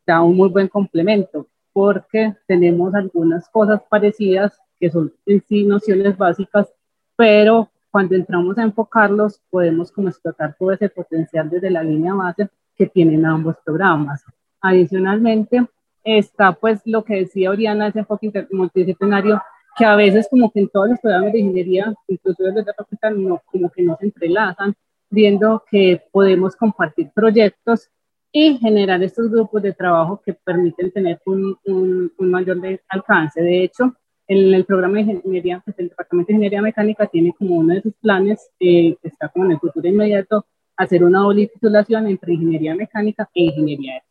[0.08, 6.18] da un muy buen complemento, porque tenemos algunas cosas parecidas que son en sí nociones
[6.18, 6.74] básicas,
[7.16, 12.50] pero cuando entramos a enfocarlos podemos como explotar todo ese potencial desde la línea base
[12.76, 14.24] que tienen ambos programas.
[14.62, 15.66] Adicionalmente,
[16.06, 19.42] está pues lo que decía Oriana, ese enfoque multidisciplinario,
[19.76, 23.12] que a veces como que en todos los programas de ingeniería, incluso desde la facultad,
[23.12, 24.74] no, como que no se entrelazan,
[25.10, 27.90] viendo que podemos compartir proyectos
[28.32, 32.58] y generar estos grupos de trabajo que permiten tener un, un, mayor
[32.90, 33.42] alcance.
[33.42, 33.96] De hecho,
[34.28, 37.82] en el programa de ingeniería, pues el Departamento de Ingeniería Mecánica tiene como uno de
[37.82, 40.46] sus planes, eh, que está como en el futuro inmediato,
[40.78, 44.04] hacer una doble titulación entre ingeniería mecánica e ingeniería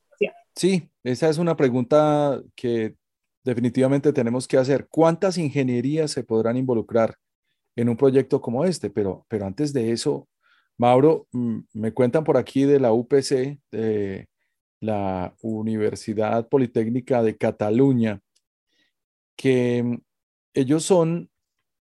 [0.57, 2.97] Sí, esa es una pregunta que
[3.45, 4.89] definitivamente tenemos que hacer.
[4.89, 7.17] ¿Cuántas ingenierías se podrán involucrar
[7.77, 8.91] en un proyecto como este?
[8.91, 10.29] Pero, pero antes de eso,
[10.79, 14.29] Mauro, mm, me cuentan por aquí de la UPC, de
[14.81, 18.21] la Universidad Politécnica de Cataluña,
[19.37, 19.99] que mm,
[20.55, 21.31] ellos son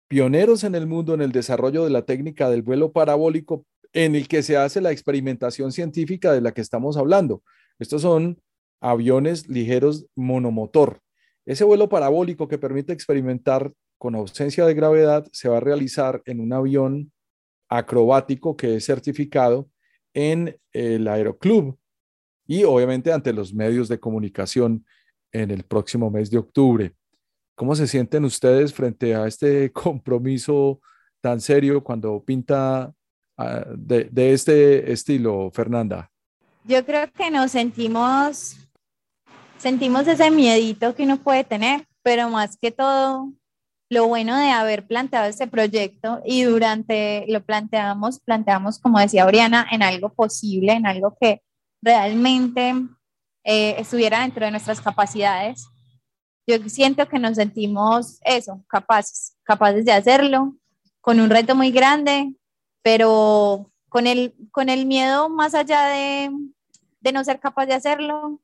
[0.08, 4.28] pioneros en el mundo en el desarrollo de la técnica del vuelo parabólico en el
[4.28, 7.44] que se hace la experimentación científica de la que estamos hablando.
[7.80, 8.42] Estos son
[8.86, 11.00] aviones ligeros monomotor.
[11.46, 16.40] Ese vuelo parabólico que permite experimentar con ausencia de gravedad se va a realizar en
[16.40, 17.12] un avión
[17.68, 19.68] acrobático que es certificado
[20.14, 21.78] en el Aeroclub
[22.46, 24.86] y obviamente ante los medios de comunicación
[25.32, 26.94] en el próximo mes de octubre.
[27.56, 30.80] ¿Cómo se sienten ustedes frente a este compromiso
[31.22, 32.94] tan serio cuando pinta
[33.38, 36.12] ah, de, de este estilo, Fernanda?
[36.66, 38.65] Yo creo que nos sentimos,
[39.66, 43.34] sentimos ese miedito que uno puede tener, pero más que todo,
[43.90, 49.66] lo bueno de haber planteado este proyecto y durante lo planteamos, planteamos, como decía Oriana,
[49.72, 51.42] en algo posible, en algo que
[51.82, 52.76] realmente
[53.44, 55.68] eh, estuviera dentro de nuestras capacidades.
[56.46, 60.56] Yo siento que nos sentimos eso, capaces, capaces de hacerlo,
[61.02, 62.36] con un reto muy grande,
[62.84, 66.30] pero con el, con el miedo más allá de,
[67.00, 68.40] de no ser capaz de hacerlo,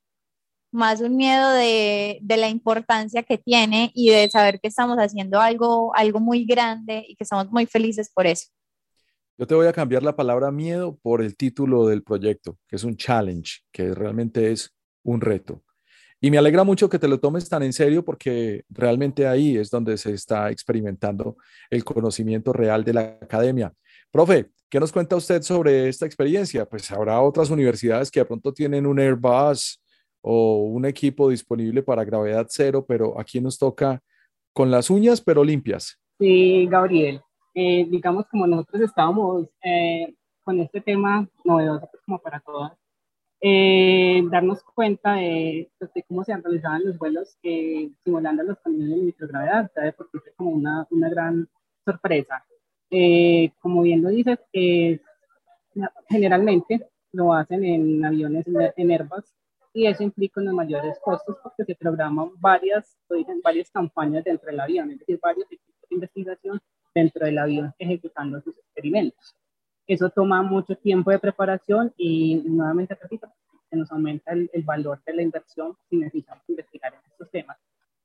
[0.71, 5.39] más un miedo de, de, la importancia que tiene y de saber que estamos haciendo
[5.39, 8.47] algo, algo muy grande y que estamos muy felices por eso.
[9.38, 12.84] Yo te voy a cambiar la palabra miedo por el título del proyecto, que es
[12.84, 15.63] un challenge, que realmente es un reto.
[16.23, 19.71] Y me alegra mucho que te lo tomes tan en serio porque realmente ahí es
[19.71, 21.38] donde se está experimentando
[21.71, 23.73] el conocimiento real de la academia.
[24.12, 26.67] Profe, ¿qué nos cuenta usted sobre esta experiencia?
[26.67, 29.81] Pues habrá otras universidades que de pronto tienen un Airbus
[30.21, 34.01] o un equipo disponible para gravedad cero, pero aquí nos toca
[34.53, 35.99] con las uñas, pero limpias.
[36.19, 37.21] Sí, Gabriel.
[37.53, 42.73] Eh, digamos, como nosotros estábamos eh, con este tema novedoso, pues, como para todas,
[43.41, 47.38] eh, darnos cuenta pues, de, cómo se han realizado los vuelos
[48.03, 49.95] simulando los condiciones de microgravedad, ¿sabes?
[49.95, 51.49] porque es como una, una gran
[51.84, 52.45] sorpresa.
[53.60, 54.39] como bien lo dices,
[56.07, 58.45] generalmente lo hacen en aviones
[58.77, 59.25] en Airbus
[59.73, 62.97] y eso implica unos mayores costos porque se programan varias,
[63.43, 66.62] varias campañas dentro del avión, es decir, varios equipos de investigación
[66.93, 69.36] dentro del avión ejecutando sus experimentos.
[69.88, 73.27] Eso toma mucho tiempo de preparación y nuevamente repito,
[73.69, 77.57] se nos aumenta el, valor de la inversión si necesitamos investigar en estos temas.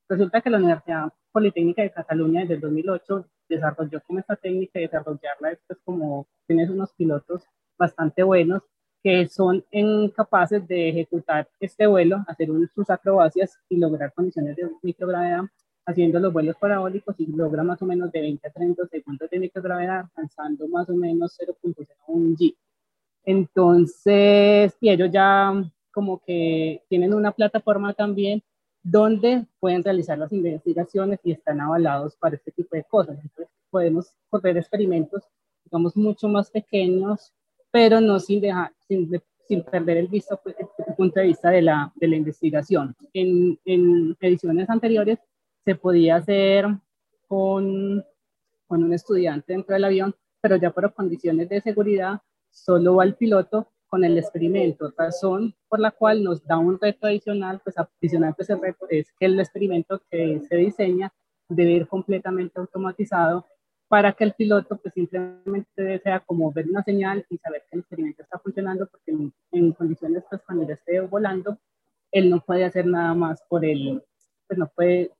[0.09, 4.87] Resulta que la Universidad Politécnica de Cataluña desde el 2008 desarrolló como esta técnica de
[4.87, 7.44] desarrollarla, esto es como tienes unos pilotos
[7.76, 8.62] bastante buenos
[9.07, 15.42] que son incapaces de ejecutar este vuelo, hacer sus acrobacias y lograr condiciones de microgravedad
[15.87, 19.38] haciendo los vuelos parabólicos y logra más o menos de 20 a 30 segundos de
[19.38, 22.57] microgravedad, alcanzando más o menos 0.01 G.
[23.25, 25.55] Entonces, y ellos ya
[25.92, 28.42] como que tienen una plataforma también
[28.83, 33.21] donde pueden realizar las investigaciones y están avalados para este tipo de cosas.
[33.23, 35.23] Entonces, podemos correr experimentos,
[35.62, 37.33] digamos, mucho más pequeños,
[37.71, 39.11] pero no sin, dejar, sin,
[39.46, 42.94] sin perder el, visto, pues, el, punto de vista de la, de la investigación.
[43.12, 45.18] En, en ediciones anteriores
[45.64, 46.66] se podía hacer
[47.29, 48.05] con,
[48.66, 52.20] con un estudiante dentro del avión, pero ya por condiciones de seguridad
[52.51, 57.07] solo va el piloto con el experimento, razón por la cual nos da un reto
[57.07, 61.12] adicional, pues adicional pues el reto es que el experimento que se diseña
[61.49, 63.46] debe ir completamente automatizado
[63.88, 67.81] para que el piloto pues simplemente sea como ver una señal y saber que el
[67.81, 71.59] experimento está funcionando, porque en, en condiciones pues cuando ya esté volando,
[72.11, 74.03] él no puede hacer nada más por él,
[74.46, 75.12] pues no puede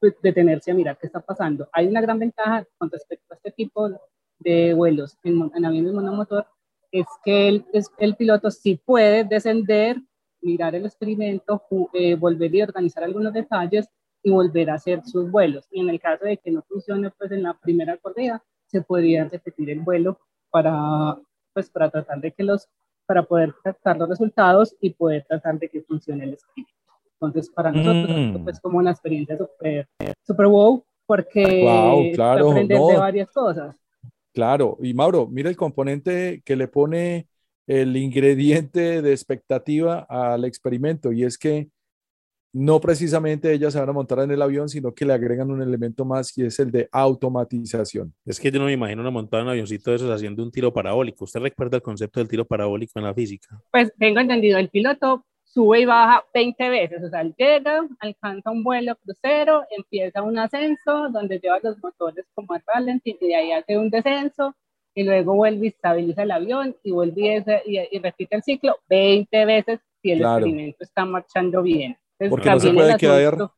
[0.00, 1.68] pues, detenerse a mirar qué está pasando.
[1.72, 3.90] Hay una gran ventaja con respecto a este tipo
[4.38, 6.46] de vuelos en, en aviones monomotor,
[6.90, 9.96] es que el, es, el piloto sí puede descender,
[10.42, 11.62] mirar el experimento,
[11.94, 13.88] eh, volver y organizar algunos detalles
[14.22, 15.66] y volver a hacer sus vuelos.
[15.70, 19.28] Y en el caso de que no funcione, pues en la primera corrida se podría
[19.28, 20.18] repetir el vuelo
[20.50, 21.16] para,
[21.52, 22.68] pues, para tratar de que los,
[23.06, 26.72] para poder captar los resultados y poder tratar de que funcione el experimento.
[27.14, 28.44] Entonces, para nosotros es mm.
[28.44, 29.88] pues, como una experiencia súper
[30.22, 33.76] super wow, porque wow, claro, aprender de varias cosas.
[34.32, 37.28] Claro, y Mauro, mira el componente que le pone
[37.66, 41.68] el ingrediente de expectativa al experimento, y es que
[42.52, 45.62] no precisamente ellas se van a montar en el avión, sino que le agregan un
[45.62, 48.12] elemento más y es el de automatización.
[48.26, 50.50] Es que yo no me imagino una montada en un avioncito de esos haciendo un
[50.50, 51.24] tiro parabólico.
[51.24, 53.58] ¿Usted recuerda el concepto del tiro parabólico en la física?
[53.70, 58.64] Pues tengo entendido, el piloto sube y baja 20 veces, o sea, llega, alcanza un
[58.64, 63.52] vuelo crucero, empieza un ascenso donde lleva los motores como al ralentí y de ahí
[63.52, 64.54] hace un descenso
[64.94, 69.44] y luego vuelve y estabiliza el avión y vuelve y, y, repite el ciclo 20
[69.44, 71.96] veces si el experimento está marchando bien.
[72.24, 73.50] Entonces, Porque no se puede quedar...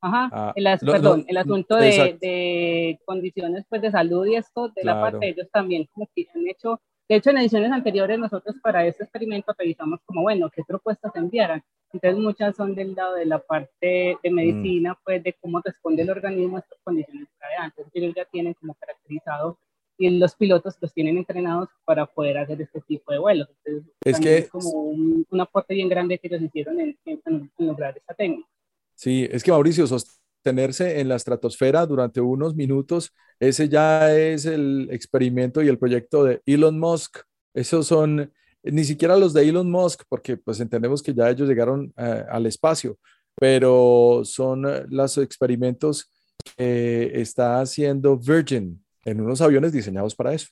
[0.00, 4.84] Ajá, ah, el, perdón, el asunto de, de, condiciones pues, de salud y esto, de
[4.84, 6.78] la parte de ellos también como que han hecho
[7.08, 11.62] de hecho, en ediciones anteriores nosotros para este experimento revisamos como, bueno, qué propuestas enviaran.
[11.92, 14.96] Entonces muchas son del lado de la parte de medicina, mm.
[15.04, 17.86] pues de cómo responde el organismo a estas condiciones graveantes.
[17.92, 19.58] Ellos ya tienen como caracterizado
[20.04, 23.48] y los pilotos los tienen entrenados para poder hacer este tipo de vuelos.
[23.64, 27.96] Entonces, es que es como un, aporte bien grande que ellos hicieron en, en, lograr
[27.96, 28.48] esta técnica.
[28.94, 34.44] Sí, es que Mauricio, sos tenerse en la estratosfera durante unos minutos, ese ya es
[34.44, 37.20] el experimento y el proyecto de Elon Musk.
[37.54, 38.30] Esos son
[38.62, 42.46] ni siquiera los de Elon Musk, porque pues entendemos que ya ellos llegaron eh, al
[42.46, 42.98] espacio,
[43.34, 46.10] pero son eh, los experimentos
[46.56, 50.48] que está haciendo Virgin en unos aviones diseñados para eso.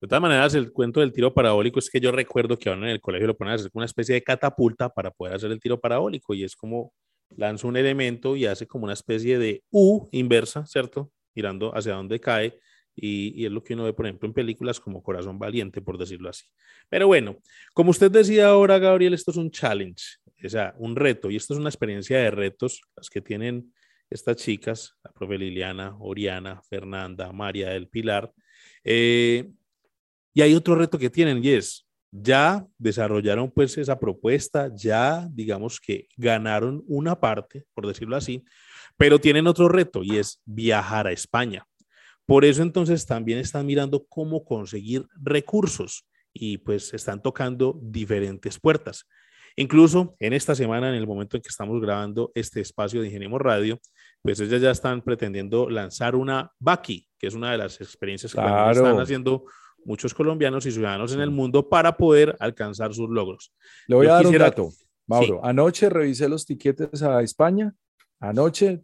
[0.00, 2.88] De todas maneras, el cuento del tiro parabólico es que yo recuerdo que ahora en
[2.88, 5.78] el colegio lo ponen a hacer una especie de catapulta para poder hacer el tiro
[5.78, 6.94] parabólico y es como
[7.36, 11.12] lanza un elemento y hace como una especie de U inversa, ¿cierto?
[11.34, 12.58] Mirando hacia dónde cae
[12.96, 16.28] y, es lo que uno ve, por ejemplo, en películas como Corazón Valiente, por decirlo
[16.28, 16.46] así.
[16.88, 17.36] Pero bueno,
[17.72, 20.04] como usted decía ahora, Gabriel, esto es un challenge,
[20.44, 23.72] o sea, un reto, y esto es una experiencia de retos, las que tienen
[24.10, 28.32] estas chicas, la profe Liliana, Oriana, Fernanda, María del Pilar.
[28.84, 29.50] Eh,
[30.34, 35.80] y hay otro reto que tienen y es, ya desarrollaron pues esa propuesta, ya digamos
[35.80, 38.44] que ganaron una parte, por decirlo así,
[38.96, 41.66] pero tienen otro reto y es viajar a España.
[42.26, 49.06] Por eso entonces también están mirando cómo conseguir recursos y pues están tocando diferentes puertas.
[49.56, 53.40] Incluso en esta semana, en el momento en que estamos grabando este espacio de Ingeniemos
[53.40, 53.80] Radio,
[54.22, 58.40] pues ellas ya están pretendiendo lanzar una Baki, que es una de las experiencias que
[58.40, 59.44] están haciendo
[59.84, 63.52] muchos colombianos y ciudadanos en el mundo para poder alcanzar sus logros.
[63.86, 64.70] Le voy a dar un dato,
[65.06, 65.40] Mauro.
[65.42, 67.74] Anoche revisé los tiquetes a España,
[68.18, 68.82] anoche,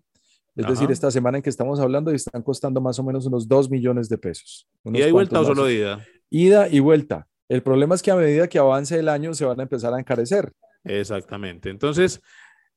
[0.54, 3.46] es decir, esta semana en que estamos hablando, y están costando más o menos unos
[3.46, 4.66] 2 millones de pesos.
[4.84, 6.02] ¿Ida y vuelta o solo ida?
[6.30, 7.28] Ida y vuelta.
[7.48, 10.00] El problema es que a medida que avance el año se van a empezar a
[10.00, 10.52] encarecer.
[10.82, 11.68] Exactamente.
[11.68, 12.22] Entonces,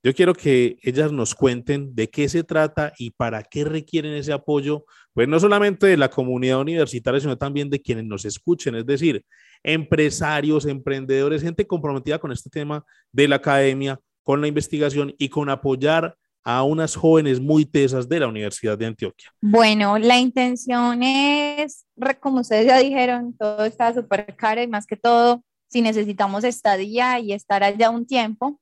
[0.01, 4.31] yo quiero que ellas nos cuenten de qué se trata y para qué requieren ese
[4.31, 8.85] apoyo, pues no solamente de la comunidad universitaria, sino también de quienes nos escuchen, es
[8.85, 9.25] decir,
[9.63, 15.49] empresarios, emprendedores, gente comprometida con este tema de la academia, con la investigación y con
[15.49, 19.31] apoyar a unas jóvenes muy tesas de la Universidad de Antioquia.
[19.41, 21.85] Bueno, la intención es,
[22.21, 27.19] como ustedes ya dijeron, todo está súper caro y más que todo, si necesitamos estadía
[27.19, 28.59] y estar allá un tiempo,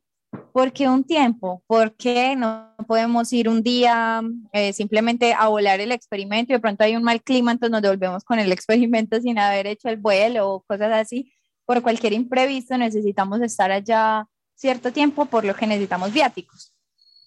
[0.58, 1.62] ¿Por qué un tiempo?
[1.67, 6.60] ¿Por qué no podemos ir un día eh, simplemente a volar el experimento y de
[6.60, 9.98] pronto hay un mal clima, entonces nos devolvemos con el experimento sin haber hecho el
[9.98, 11.32] vuelo o cosas así?
[11.63, 16.74] Por cualquier imprevisto necesitamos estar allá cierto tiempo, por lo que necesitamos viáticos.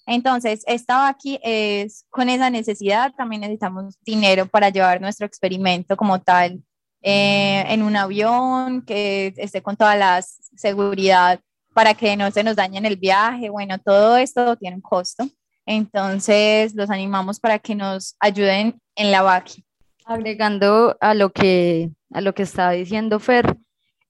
[0.07, 6.21] Entonces, estaba aquí es con esa necesidad, también necesitamos dinero para llevar nuestro experimento como
[6.21, 6.64] tal
[7.01, 10.21] eh, en un avión que esté con toda la
[10.57, 11.40] seguridad
[11.74, 13.50] para que no se nos dañen el viaje.
[13.50, 15.28] Bueno, todo esto tiene un costo.
[15.66, 19.64] Entonces, los animamos para que nos ayuden en la VACI.
[20.04, 23.56] Agregando a lo que, a lo que estaba diciendo Fer,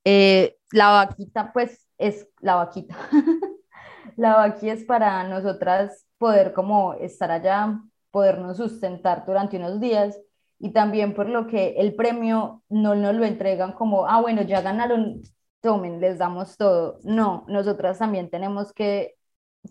[0.04, 2.96] eh, la vaquita, pues es la vaquita.
[4.16, 10.18] la vaquita es para nosotras poder como estar allá, podernos sustentar durante unos días
[10.58, 14.60] y también por lo que el premio no nos lo entregan como, ah, bueno, ya
[14.60, 15.22] ganaron
[15.60, 16.98] tomen, les damos todo.
[17.04, 19.16] No, nosotras también tenemos que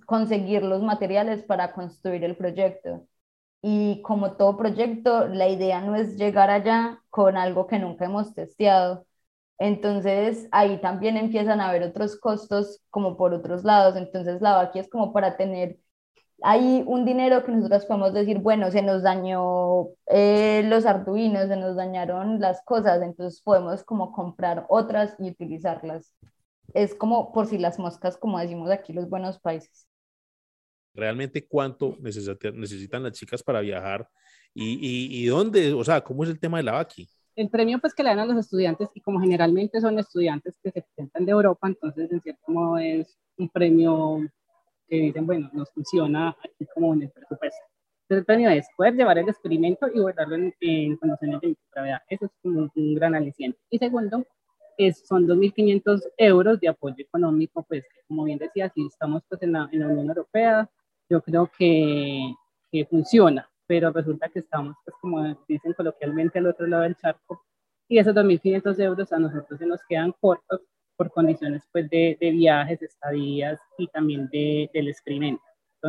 [0.06, 3.08] conseguir los materiales para construir el proyecto.
[3.62, 8.34] Y como todo proyecto, la idea no es llegar allá con algo que nunca hemos
[8.36, 9.06] testeado.
[9.60, 13.96] Entonces ahí también empiezan a haber otros costos como por otros lados.
[13.98, 15.80] Entonces la vaquilla es como para tener
[16.42, 21.58] hay un dinero que nosotros podemos decir, bueno, se nos dañó eh, los arduinos, se
[21.58, 26.14] nos dañaron las cosas, entonces podemos como comprar otras y utilizarlas.
[26.74, 29.88] Es como por si las moscas, como decimos aquí los buenos países.
[30.94, 34.08] Realmente cuánto necesitan las chicas para viajar
[34.54, 37.08] y, y, dónde, o sea, cómo es el tema de la VACI.
[37.36, 40.72] El premio pues que le dan a los estudiantes y como generalmente son estudiantes que
[40.72, 44.20] se presentan de Europa, entonces en cierto modo es un premio
[44.90, 47.62] que dicen, bueno, nos funciona aquí como en el presupuesto.
[48.04, 52.02] Entonces el premio es poder llevar el experimento y guardarlo en, condiciones de microgravedad.
[52.10, 53.60] Eso es un, un gran aliciente.
[53.70, 54.26] Y segundo,
[54.80, 59.52] es, son 2.500 euros de apoyo económico, pues como bien decía, si estamos pues en
[59.52, 60.70] la, en la Unión Europea,
[61.10, 62.34] yo creo que,
[62.72, 67.44] que, funciona, pero resulta que estamos, pues como dicen coloquialmente, al otro lado del charco,
[67.90, 70.62] y esos 2.500 euros a nosotros se nos quedan cortos
[71.00, 75.42] por condiciones pues, de, de viajes, estadías y también de, del experimento.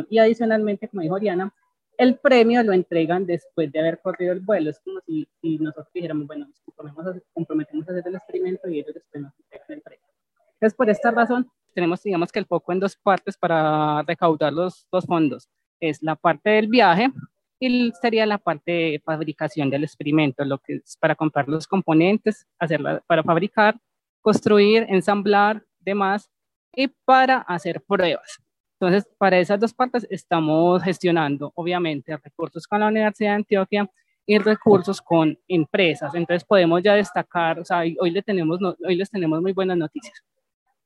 [0.09, 1.53] y adicionalmente, como dijo Oriana,
[1.99, 4.71] el premio lo entregan después de haber corrido el vuelo.
[4.71, 8.69] Es como si, si nosotros dijéramos, bueno, nos comprometemos a, comprometemos a hacer el experimento
[8.69, 10.07] y ellos después nos entregan el premio.
[10.53, 14.87] Entonces, por esta razón, tenemos, digamos que el foco en dos partes para recaudar los,
[14.93, 15.49] los fondos.
[15.81, 17.11] Es la parte del viaje
[17.59, 22.47] y sería la parte de fabricación del experimento, lo que es para comprar los componentes,
[22.61, 23.77] hacerla, para fabricar
[24.21, 26.31] construir, ensamblar, demás,
[26.75, 28.41] y para hacer pruebas.
[28.81, 33.91] Entonces, para esas dos partes estamos gestionando, obviamente, recursos con la Universidad de Antioquia
[34.25, 36.15] y recursos con empresas.
[36.15, 40.23] Entonces, podemos ya destacar, o sea, hoy, les tenemos muy buenas noticias.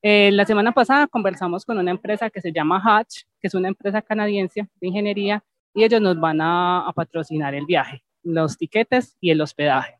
[0.01, 3.69] Eh, la semana pasada conversamos con una empresa que se llama Hatch, que es una
[3.69, 5.43] empresa canadiense de ingeniería,
[5.73, 9.99] y ellos nos van a, a patrocinar el viaje, los tiquetes y el hospedaje.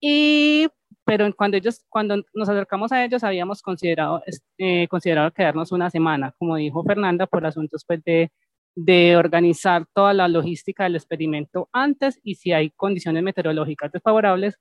[0.00, 0.68] Y
[1.06, 4.22] pero cuando ellos, cuando nos acercamos a ellos, habíamos considerado,
[4.58, 8.32] eh, considerado quedarnos una semana, como dijo Fernanda, por asuntos pues, de,
[8.74, 14.58] de organizar toda la logística del experimento antes y si hay condiciones meteorológicas desfavorables,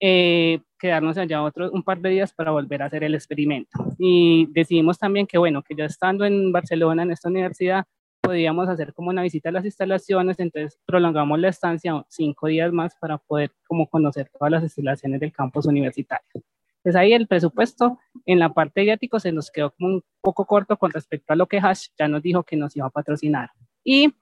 [0.00, 3.94] eh, quedarnos allá otro, un par de días para volver a hacer el experimento.
[3.96, 7.84] Y decidimos también que, bueno, que ya estando en Barcelona, en esta universidad,
[8.26, 12.94] podíamos hacer como una visita a las instalaciones, entonces prolongamos la estancia cinco días más
[12.96, 16.42] para poder como conocer todas las instalaciones del campus universitario.
[16.78, 20.44] Entonces ahí el presupuesto en la parte de viáticos se nos quedó como un poco
[20.44, 23.50] corto con respecto a lo que Hash ya nos dijo que nos iba a patrocinar.
[23.82, 24.12] Y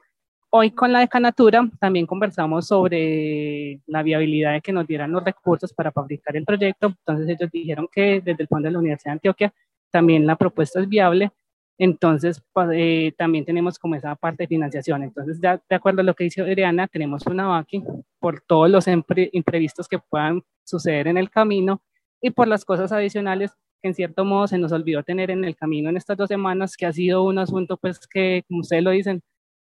[0.57, 5.72] Hoy con la decanatura también conversamos sobre la viabilidad de que nos dieran los recursos
[5.72, 6.94] para fabricar el proyecto.
[6.96, 9.52] Entonces ellos dijeron que desde el fondo de la Universidad de Antioquia
[9.90, 11.32] también la propuesta es viable.
[11.79, 15.03] Entonces pues, eh, también tenemos como esa parte de financiación.
[15.03, 17.83] Entonces ya de acuerdo a lo que dice Adriana, tenemos una VACI
[18.20, 21.83] por todos los imprevistos que puedan suceder en el camino
[22.20, 23.53] y por las cosas adicionales
[23.83, 26.77] que en cierto modo se nos olvidó tener en el camino en estas dos semanas,
[26.77, 29.22] que ha sido un asunto pues que, como ustedes lo dicen,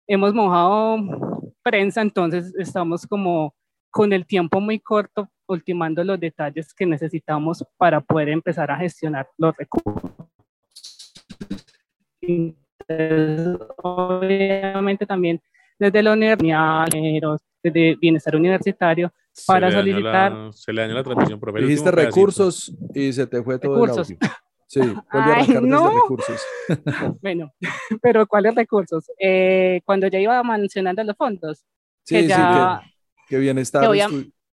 [0.07, 0.97] hemos mojado
[1.63, 3.55] prensa, entonces estamos como
[3.91, 9.29] con el tiempo muy corto, ultimando los detalles que necesitamos para poder empezar a gestionar
[9.37, 10.13] los recursos.
[13.83, 15.41] Obviamente también
[15.79, 16.87] desde la universidad,
[17.63, 19.13] desde bienestar universitario,
[19.47, 20.53] para solicitar...
[20.53, 24.19] se le dañó la transmisión, Dijiste recursos y se te fue todo el audio.
[24.69, 25.85] Sí, vuelve a arrancar no.
[25.85, 26.47] desde recursos.
[27.23, 27.55] bueno,
[28.03, 29.11] pero ¿cuáles recursos?
[29.19, 31.65] Eh, cuando ya iba mencionando los fondos.
[32.03, 32.91] Sí, que ya, sí,
[33.29, 33.89] que, bienestar.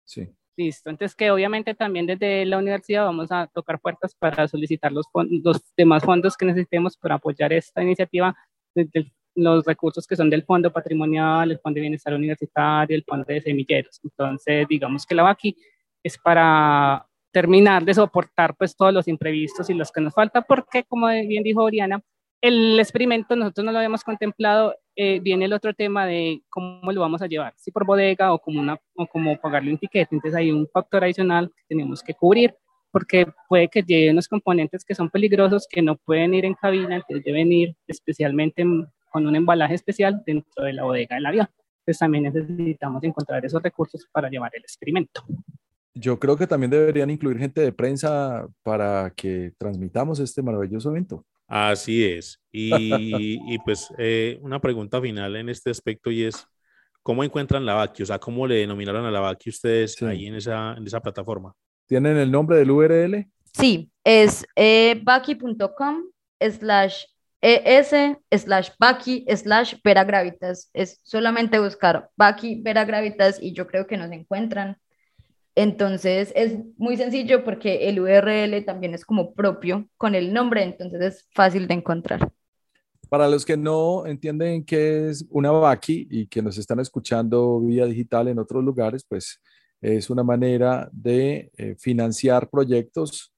[0.04, 0.30] sí.
[0.56, 5.04] Listo, entonces que obviamente también desde la universidad vamos a tocar puertas para solicitar los,
[5.42, 8.36] los demás fondos que necesitemos para apoyar esta iniciativa,
[8.72, 13.24] desde los recursos que son del Fondo Patrimonial, el Fondo de Bienestar Universitario, el Fondo
[13.26, 14.00] de Semilleros.
[14.04, 15.56] Entonces, digamos que la VACI
[16.04, 20.84] es para terminar de soportar pues todos los imprevistos y los que nos falta, porque
[20.84, 22.00] como bien dijo Oriana,
[22.44, 27.00] el experimento nosotros no lo habíamos contemplado, eh, viene el otro tema de cómo lo
[27.00, 30.38] vamos a llevar, si por bodega o como, una, o como pagarle un ticket, entonces
[30.38, 32.54] hay un factor adicional que tenemos que cubrir,
[32.90, 36.96] porque puede que lleven unos componentes que son peligrosos, que no pueden ir en cabina,
[36.96, 38.62] entonces deben ir especialmente
[39.10, 41.48] con un embalaje especial dentro de la bodega del avión.
[41.78, 45.24] Entonces también necesitamos encontrar esos recursos para llevar el experimento.
[45.94, 51.24] Yo creo que también deberían incluir gente de prensa para que transmitamos este maravilloso evento.
[51.46, 52.40] Así es.
[52.50, 56.46] Y, y pues eh, una pregunta final en este aspecto y es,
[57.02, 58.02] ¿cómo encuentran la VACI?
[58.02, 61.54] O sea, ¿cómo le denominaron a la VACI ustedes ahí en esa, en esa plataforma?
[61.86, 63.26] ¿Tienen el nombre del URL?
[63.52, 66.04] Sí, es eh, vaki.com
[66.40, 67.04] slash
[67.44, 67.94] es
[68.34, 70.70] slash Baki slash Vera Gravitas.
[70.72, 74.78] Es solamente buscar Baki Vera Gravitas y yo creo que nos encuentran.
[75.56, 81.00] Entonces es muy sencillo porque el URL también es como propio con el nombre, entonces
[81.00, 82.32] es fácil de encontrar.
[83.08, 87.86] Para los que no entienden qué es una Baki y que nos están escuchando vía
[87.86, 89.40] digital en otros lugares, pues
[89.80, 93.32] es una manera de eh, financiar proyectos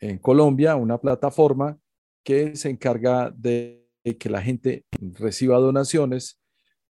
[0.00, 1.78] en Colombia, una plataforma
[2.24, 3.86] que se encarga de
[4.18, 4.84] que la gente
[5.18, 6.40] reciba donaciones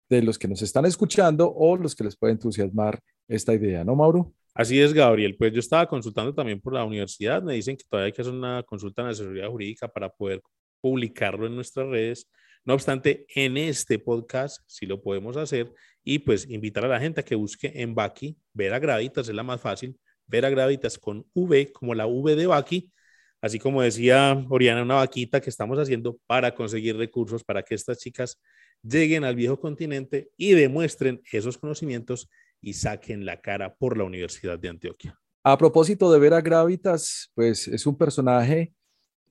[0.08, 3.96] de los que nos están escuchando o los que les puede entusiasmar esta idea, ¿no,
[3.96, 4.32] Mauro?
[4.54, 5.36] Así es, Gabriel.
[5.36, 7.42] Pues yo estaba consultando también por la universidad.
[7.42, 10.42] Me dicen que todavía hay que hacer una consulta en la asesoría jurídica para poder
[10.80, 12.30] publicarlo en nuestras redes.
[12.64, 15.72] No obstante, en este podcast sí lo podemos hacer
[16.04, 19.42] y pues invitar a la gente a que busque en Baki, Vera Gravitas es la
[19.42, 22.92] más fácil, Vera Gravitas con V como la V de Baki,
[23.40, 27.98] así como decía Oriana, una vaquita que estamos haciendo para conseguir recursos para que estas
[27.98, 28.40] chicas
[28.82, 32.28] lleguen al viejo continente y demuestren esos conocimientos
[32.62, 35.18] y saquen la cara por la Universidad de Antioquia.
[35.42, 38.72] A propósito de Vera Gravitas, pues es un personaje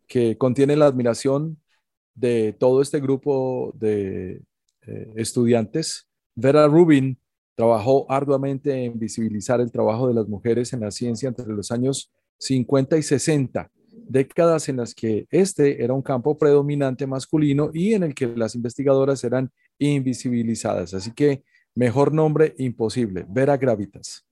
[0.08, 1.58] que contiene la admiración
[2.14, 4.44] de todo este grupo de
[4.86, 6.10] eh, estudiantes.
[6.36, 7.18] Vera Rubin
[7.56, 12.12] trabajó arduamente en visibilizar el trabajo de las mujeres en la ciencia entre los años
[12.40, 13.72] 50 y 60,
[14.10, 18.56] décadas en las que este era un campo predominante masculino y en el que las
[18.56, 20.94] investigadoras eran invisibilizadas.
[20.94, 21.44] Así que
[21.76, 24.28] Mejor nombre imposible, Vera Gravitas.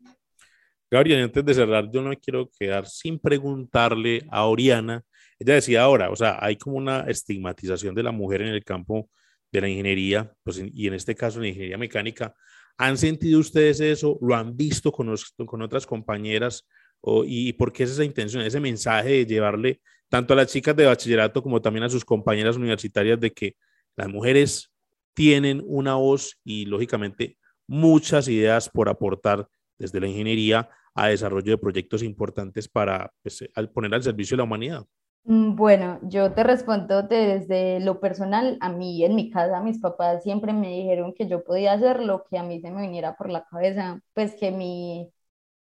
[0.91, 5.03] Gabriel, antes de cerrar, yo no me quiero quedar sin preguntarle a Oriana.
[5.37, 9.09] Ella decía ahora, o sea, hay como una estigmatización de la mujer en el campo
[9.51, 12.33] de la ingeniería, pues, y en este caso en la ingeniería mecánica.
[12.77, 14.17] ¿Han sentido ustedes eso?
[14.21, 15.13] ¿Lo han visto con,
[15.45, 16.67] con otras compañeras?
[17.01, 20.75] O, y, por qué es esa intención, ese mensaje de llevarle tanto a las chicas
[20.75, 23.55] de bachillerato como también a sus compañeras universitarias de que
[23.95, 24.71] las mujeres
[25.13, 27.37] tienen una voz y lógicamente
[27.67, 29.47] muchas ideas por aportar
[29.77, 33.43] desde la ingeniería a desarrollo de proyectos importantes para pues,
[33.73, 34.85] poner al servicio de la humanidad.
[35.23, 38.57] Mm, bueno, yo te respondo desde lo personal.
[38.61, 42.23] A mí, en mi casa, mis papás siempre me dijeron que yo podía hacer lo
[42.25, 45.11] que a mí se me viniera por la cabeza, pues que, mi,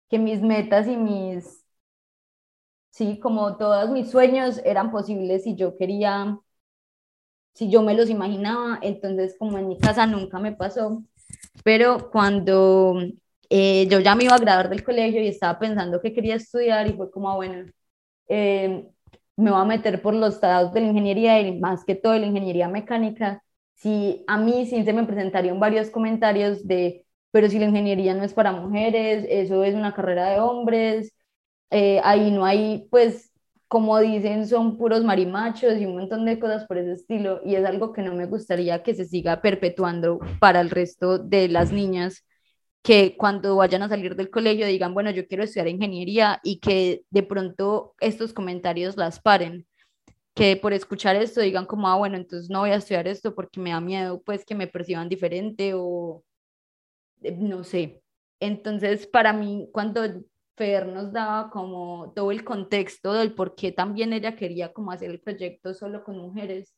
[0.08, 1.64] que mis metas y mis,
[2.90, 6.38] sí, como todos mis sueños eran posibles si yo quería,
[7.56, 8.78] si yo me los imaginaba.
[8.82, 11.02] Entonces, como en mi casa nunca me pasó,
[11.64, 12.98] pero cuando
[13.50, 16.88] eh, yo ya me iba a graduar del colegio y estaba pensando que quería estudiar
[16.88, 17.70] y fue como, ah, bueno,
[18.28, 18.86] eh,
[19.36, 22.26] me voy a meter por los estados de la ingeniería y más que todo la
[22.26, 23.42] ingeniería mecánica,
[23.74, 28.24] si a mí sí se me presentarían varios comentarios de, pero si la ingeniería no
[28.24, 31.14] es para mujeres, eso es una carrera de hombres,
[31.70, 33.32] eh, ahí no hay, pues,
[33.76, 37.64] como dicen, son puros marimachos y un montón de cosas por ese estilo, y es
[37.66, 42.24] algo que no me gustaría que se siga perpetuando para el resto de las niñas
[42.80, 47.02] que cuando vayan a salir del colegio digan, bueno, yo quiero estudiar ingeniería y que
[47.10, 49.66] de pronto estos comentarios las paren,
[50.34, 53.60] que por escuchar esto digan como, ah, bueno, entonces no voy a estudiar esto porque
[53.60, 56.24] me da miedo pues que me perciban diferente o
[57.20, 58.00] eh, no sé.
[58.40, 60.02] Entonces, para mí, cuando
[60.56, 65.10] Fer nos daba como todo el contexto del por qué también ella quería como hacer
[65.10, 66.74] el proyecto solo con mujeres,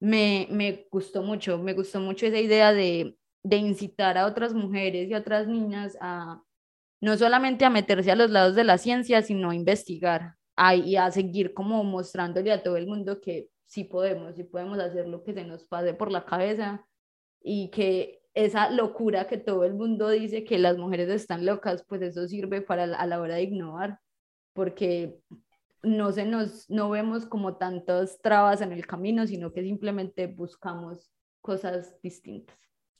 [0.00, 5.08] me, me gustó mucho, me gustó mucho esa idea de de incitar a otras mujeres
[5.08, 6.42] y a otras niñas a
[7.00, 10.36] no solamente a meterse a los lados de la ciencia, sino a investigar
[10.84, 15.06] y a seguir como mostrándole a todo el mundo que sí podemos, sí podemos hacer
[15.06, 16.86] lo que se nos pase por la cabeza
[17.42, 22.02] y que esa locura que todo el mundo dice que las mujeres están locas, pues
[22.02, 24.00] eso sirve para a la hora de innovar,
[24.52, 25.20] porque
[25.82, 31.10] no se nos no vemos como tantas trabas en el camino, sino que simplemente buscamos
[31.40, 32.56] cosas distintas.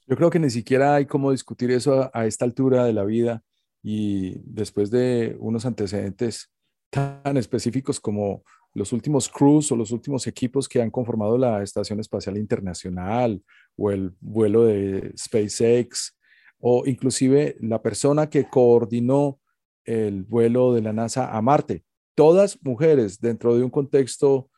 [0.07, 3.43] Yo creo que ni siquiera hay cómo discutir eso a, esta altura de la vida
[3.82, 6.53] y después de unos antecedentes
[6.91, 8.45] tan específicos como
[8.75, 13.43] los últimos crews o los últimos equipos que han conformado la Estación Espacial Internacional
[13.77, 16.16] o el vuelo de SpaceX
[16.59, 19.39] o inclusive la persona que coordinó
[19.85, 21.85] el vuelo de la NASA a Marte.
[22.14, 24.51] Todas mujeres dentro de un contexto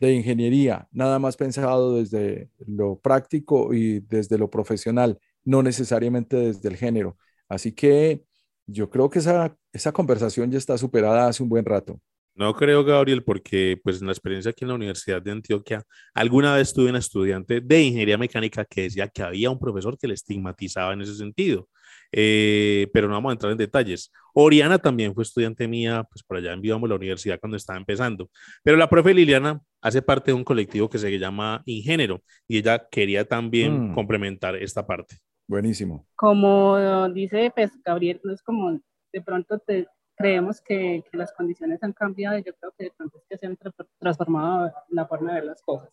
[0.00, 6.68] de ingeniería, nada más pensado desde lo práctico y desde lo profesional, no necesariamente desde
[6.68, 7.16] el género.
[7.48, 8.24] Así que
[8.66, 12.00] yo creo que esa, esa conversación ya está superada hace un buen rato.
[12.36, 15.82] No creo, Gabriel, porque pues en la experiencia aquí en la Universidad de Antioquia,
[16.12, 20.06] alguna vez tuve una estudiante de ingeniería mecánica que decía que había un profesor que
[20.06, 21.66] le estigmatizaba en ese sentido.
[22.12, 24.12] Eh, pero no vamos a entrar en detalles.
[24.34, 28.28] Oriana también fue estudiante mía, pues por allá en la universidad cuando estaba empezando.
[28.62, 32.86] Pero la profe Liliana hace parte de un colectivo que se llama Ingénero y ella
[32.90, 33.94] quería también mm.
[33.94, 35.16] complementar esta parte.
[35.48, 36.06] Buenísimo.
[36.14, 38.78] Como dice pues, Gabriel, no es como
[39.12, 42.92] de pronto te, creemos que, que, las condiciones han cambiado y yo creo que de
[42.96, 43.58] pronto es que se han
[43.98, 45.90] transformado la forma de ver las cosas.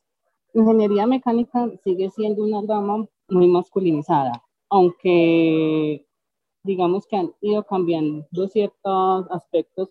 [0.54, 6.06] Ingeniería mecánica sigue siendo una rama muy masculinizada, aunque
[6.64, 9.90] digamos que han ido cambiando ciertos aspectos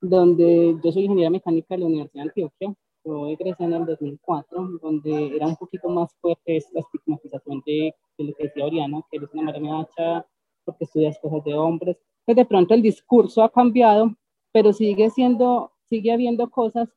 [0.00, 2.74] donde yo soy ingeniera mecánica de la Universidad de Antioquia,
[3.04, 8.24] yo egresé en el 2004, donde era un poquito más fuerte la estigmatización de, de
[8.24, 10.26] lo que decía Oriana, que eres una maramiacha
[10.64, 11.96] porque estudias cosas de hombres,
[12.30, 14.14] que de pronto el discurso ha cambiado,
[14.52, 16.88] pero sigue siendo, sigue habiendo cosas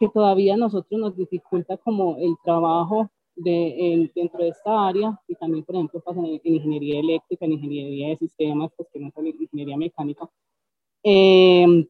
[0.00, 5.36] que todavía a nosotros nos dificulta como el trabajo de, dentro de esta área y
[5.36, 9.40] también, por ejemplo, pasa en, ingeniería eléctrica, en ingeniería de sistemas, pues que no es
[9.40, 10.28] ingeniería mecánica,
[11.04, 11.86] eh,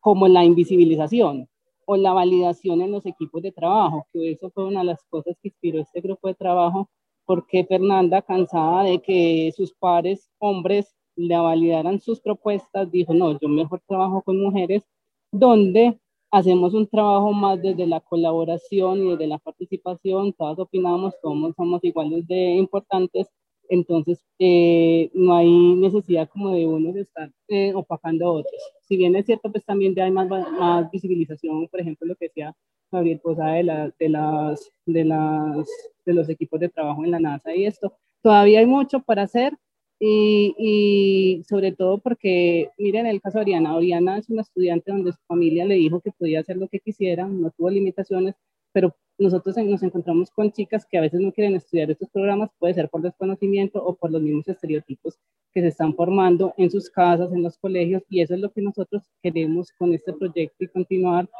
[0.00, 1.48] como la invisibilización
[1.84, 5.36] o la validación en los equipos de trabajo, que eso fue una de las cosas
[5.40, 6.90] que inspiró este grupo de trabajo,
[7.24, 13.48] porque Fernanda, cansada de que sus pares hombres le validaran sus propuestas, dijo, no, yo
[13.48, 14.82] mejor trabajo con mujeres,
[15.30, 15.98] donde
[16.30, 21.84] hacemos un trabajo más desde la colaboración y desde la participación, todas opinamos, todos somos
[21.84, 23.28] iguales de importantes,
[23.68, 28.60] entonces eh, no hay necesidad como de uno de estar eh, opacando a otros.
[28.82, 32.26] Si bien es cierto, pues también ya hay más, más visibilización, por ejemplo, lo que
[32.26, 32.54] decía
[32.90, 35.68] Gabriel Posada de, la, de, las, de, las,
[36.04, 39.56] de los equipos de trabajo en la NASA y esto, todavía hay mucho para hacer,
[40.04, 45.12] y, y, sobre todo porque, miren el caso de Oriana, Oriana es una estudiante donde
[45.12, 48.34] su familia le dijo que podía hacer lo que quisiera, no tuvo limitaciones,
[48.72, 52.74] pero nosotros nos encontramos con chicas que a veces no quieren estudiar estos programas, puede
[52.74, 55.20] ser por desconocimiento o por los mismos estereotipos
[55.54, 58.60] que se están formando en sus casas, en los colegios, y eso es lo que
[58.60, 61.30] nosotros queremos con este proyecto y continuar,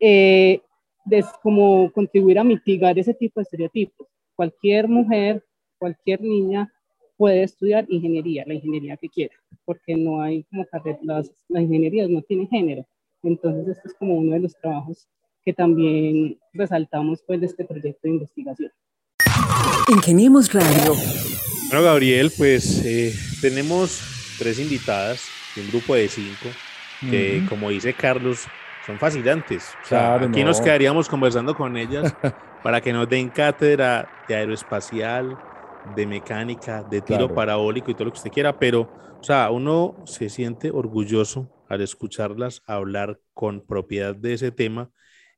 [0.00, 0.60] eh,
[1.44, 4.08] como contribuir a mitigar ese tipo de estereotipos.
[4.34, 5.44] Cualquier mujer,
[5.78, 6.72] cualquier niña
[7.20, 9.34] puede estudiar ingeniería, la ingeniería que quiera,
[9.66, 12.86] porque no hay como carreras, las, ingenierías no tienen género.
[13.22, 15.06] Entonces, esto es como uno de los trabajos
[15.44, 18.72] que también resaltamos pues de este proyecto de investigación.
[19.90, 20.94] Ingeniemos Radio.
[21.68, 23.12] Bueno, Gabriel, pues eh,
[23.42, 24.00] tenemos
[24.38, 25.22] tres invitadas
[25.54, 26.48] de un grupo de cinco
[27.10, 28.46] que, como dice Carlos,
[28.86, 29.74] son fascinantes.
[29.84, 32.14] O sea, aquí nos quedaríamos conversando con ellas
[32.62, 35.36] para que nos den cátedra de aeroespacial,
[35.96, 39.96] de mecánica, de tiro parabólico y todo lo que usted quiera, pero, o sea, uno
[40.04, 44.90] se siente orgulloso al escucharlas hablar con propiedad de ese tema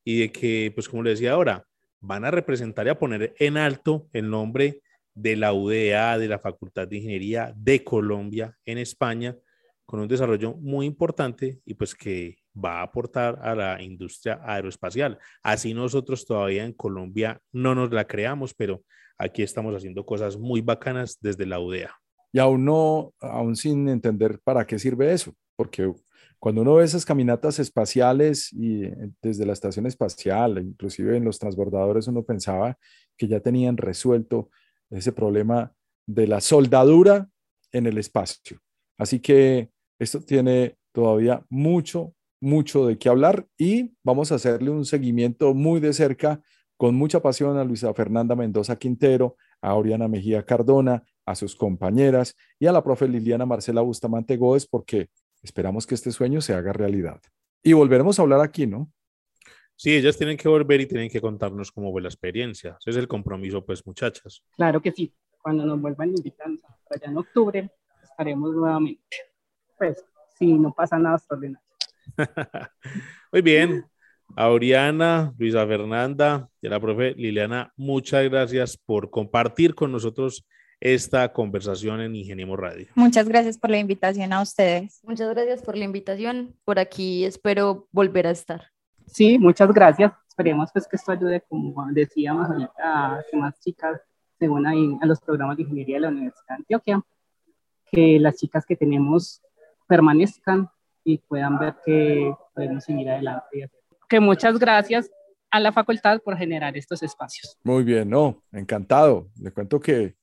[0.04, 1.66] y de que, pues como le decía ahora,
[2.00, 4.82] van a representar y a poner en alto el nombre
[5.14, 9.36] de la UDA, de la Facultad de Ingeniería de Colombia en España,
[9.84, 15.18] con un desarrollo muy importante y pues que va a aportar a la industria aeroespacial.
[15.42, 18.82] Así nosotros todavía en Colombia no nos la creamos, pero
[19.22, 21.94] aquí estamos haciendo cosas muy bacanas desde la UDA.
[22.32, 25.92] Y aún no, aún sin entender para qué sirve eso, porque
[26.38, 31.38] cuando uno ve esas caminatas espaciales y eh, desde la estación espacial, inclusive en los
[31.38, 32.76] transbordadores, uno pensaba
[33.16, 34.50] que ya tenían resuelto
[34.90, 35.72] ese problema
[36.06, 37.28] de la soldadura
[37.70, 38.58] en el espacio.
[38.98, 39.70] Así que
[40.00, 45.80] esto tiene todavía mucho, mucho de qué hablar y vamos a hacerle un seguimiento muy
[45.80, 46.42] de cerca
[46.82, 52.34] con mucha pasión a Luisa Fernanda Mendoza Quintero, a Oriana Mejía Cardona, a sus compañeras
[52.58, 55.08] y a la profe Liliana Marcela Bustamante Góez, porque
[55.44, 57.20] esperamos que este sueño se haga realidad.
[57.62, 58.90] Y volveremos a hablar aquí, ¿no?
[59.76, 62.76] Sí, ellas tienen que volver y tienen que contarnos cómo fue la experiencia.
[62.80, 64.42] Ese es el compromiso, pues, muchachas.
[64.56, 65.14] Claro que sí.
[65.40, 66.48] Cuando nos vuelvan a invitar
[66.90, 67.70] allá en octubre,
[68.02, 69.16] estaremos nuevamente.
[69.78, 70.04] Pues,
[70.36, 71.64] si no pasa nada extraordinario.
[73.30, 73.84] Muy bien.
[74.34, 80.46] A Oriana, Luisa Fernanda y a la profe Liliana, muchas gracias por compartir con nosotros
[80.80, 82.86] esta conversación en Ingeniemos Radio.
[82.94, 85.00] Muchas gracias por la invitación a ustedes.
[85.04, 86.56] Muchas gracias por la invitación.
[86.64, 88.68] Por aquí espero volver a estar.
[89.06, 90.12] Sí, muchas gracias.
[90.26, 94.00] Esperemos pues que esto ayude, como decíamos ahorita, a que más chicas
[94.38, 97.02] se unan a los programas de ingeniería de la Universidad de Antioquia,
[97.90, 99.42] que las chicas que tenemos
[99.86, 100.70] permanezcan
[101.04, 103.70] y puedan ver que podemos seguir adelante.
[104.20, 105.10] Muchas gracias
[105.50, 107.58] a la facultad por generar estos espacios.
[107.62, 109.28] Muy bien, no, encantado.
[109.40, 110.16] Le cuento que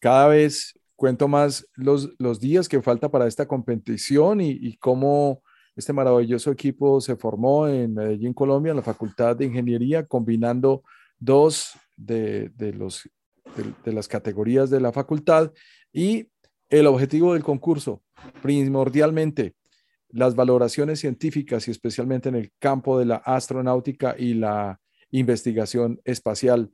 [0.00, 5.42] cada vez cuento más los, días que falta para esta competición y, cómo
[5.76, 10.82] este maravilloso equipo se formó en Medellín, Colombia, en la Facultad de Ingeniería, combinando
[11.18, 12.50] dos de
[13.84, 15.52] las categorías de la facultad
[15.92, 16.28] y
[16.68, 18.02] el objetivo del concurso,
[18.42, 19.54] primordialmente,
[20.12, 24.80] las valoraciones científicas y especialmente en el campo de la astronáutica y la
[25.10, 26.70] investigación espacial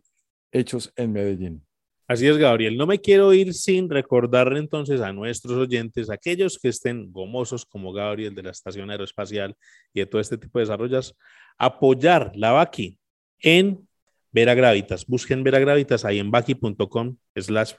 [0.52, 1.66] hechos en Medellín.
[2.08, 2.76] Así es, Gabriel.
[2.76, 7.92] No me quiero ir sin recordarle entonces a nuestros oyentes, aquellos que estén gomosos como
[7.92, 9.56] Gabriel de la Estación Aeroespacial
[9.92, 11.16] y de todo este tipo de desarrollos,
[11.58, 12.96] apoyar la VACI
[13.40, 13.88] en
[14.30, 15.04] Vera Gravitas.
[15.04, 17.74] Busquen Vera Gravitas ahí en vaki.com slash,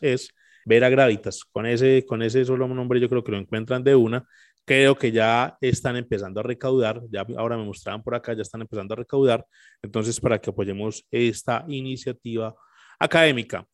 [0.00, 0.34] es
[0.64, 1.44] Vera Gravitas.
[1.44, 4.26] Con ese, con ese solo nombre yo creo que lo encuentran de una
[4.68, 8.60] creo que ya están empezando a recaudar, ya ahora me mostraban por acá, ya están
[8.60, 9.46] empezando a recaudar,
[9.82, 12.54] entonces para que apoyemos esta iniciativa
[12.98, 13.66] académica.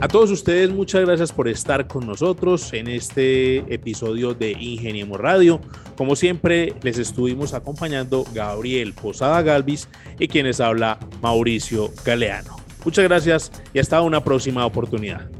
[0.00, 5.60] A todos ustedes, muchas gracias por estar con nosotros en este episodio de Ingeniemos Radio.
[5.96, 12.56] Como siempre, les estuvimos acompañando Gabriel Posada Galvis y quienes habla Mauricio Galeano.
[12.84, 15.39] Muchas gracias y hasta una próxima oportunidad.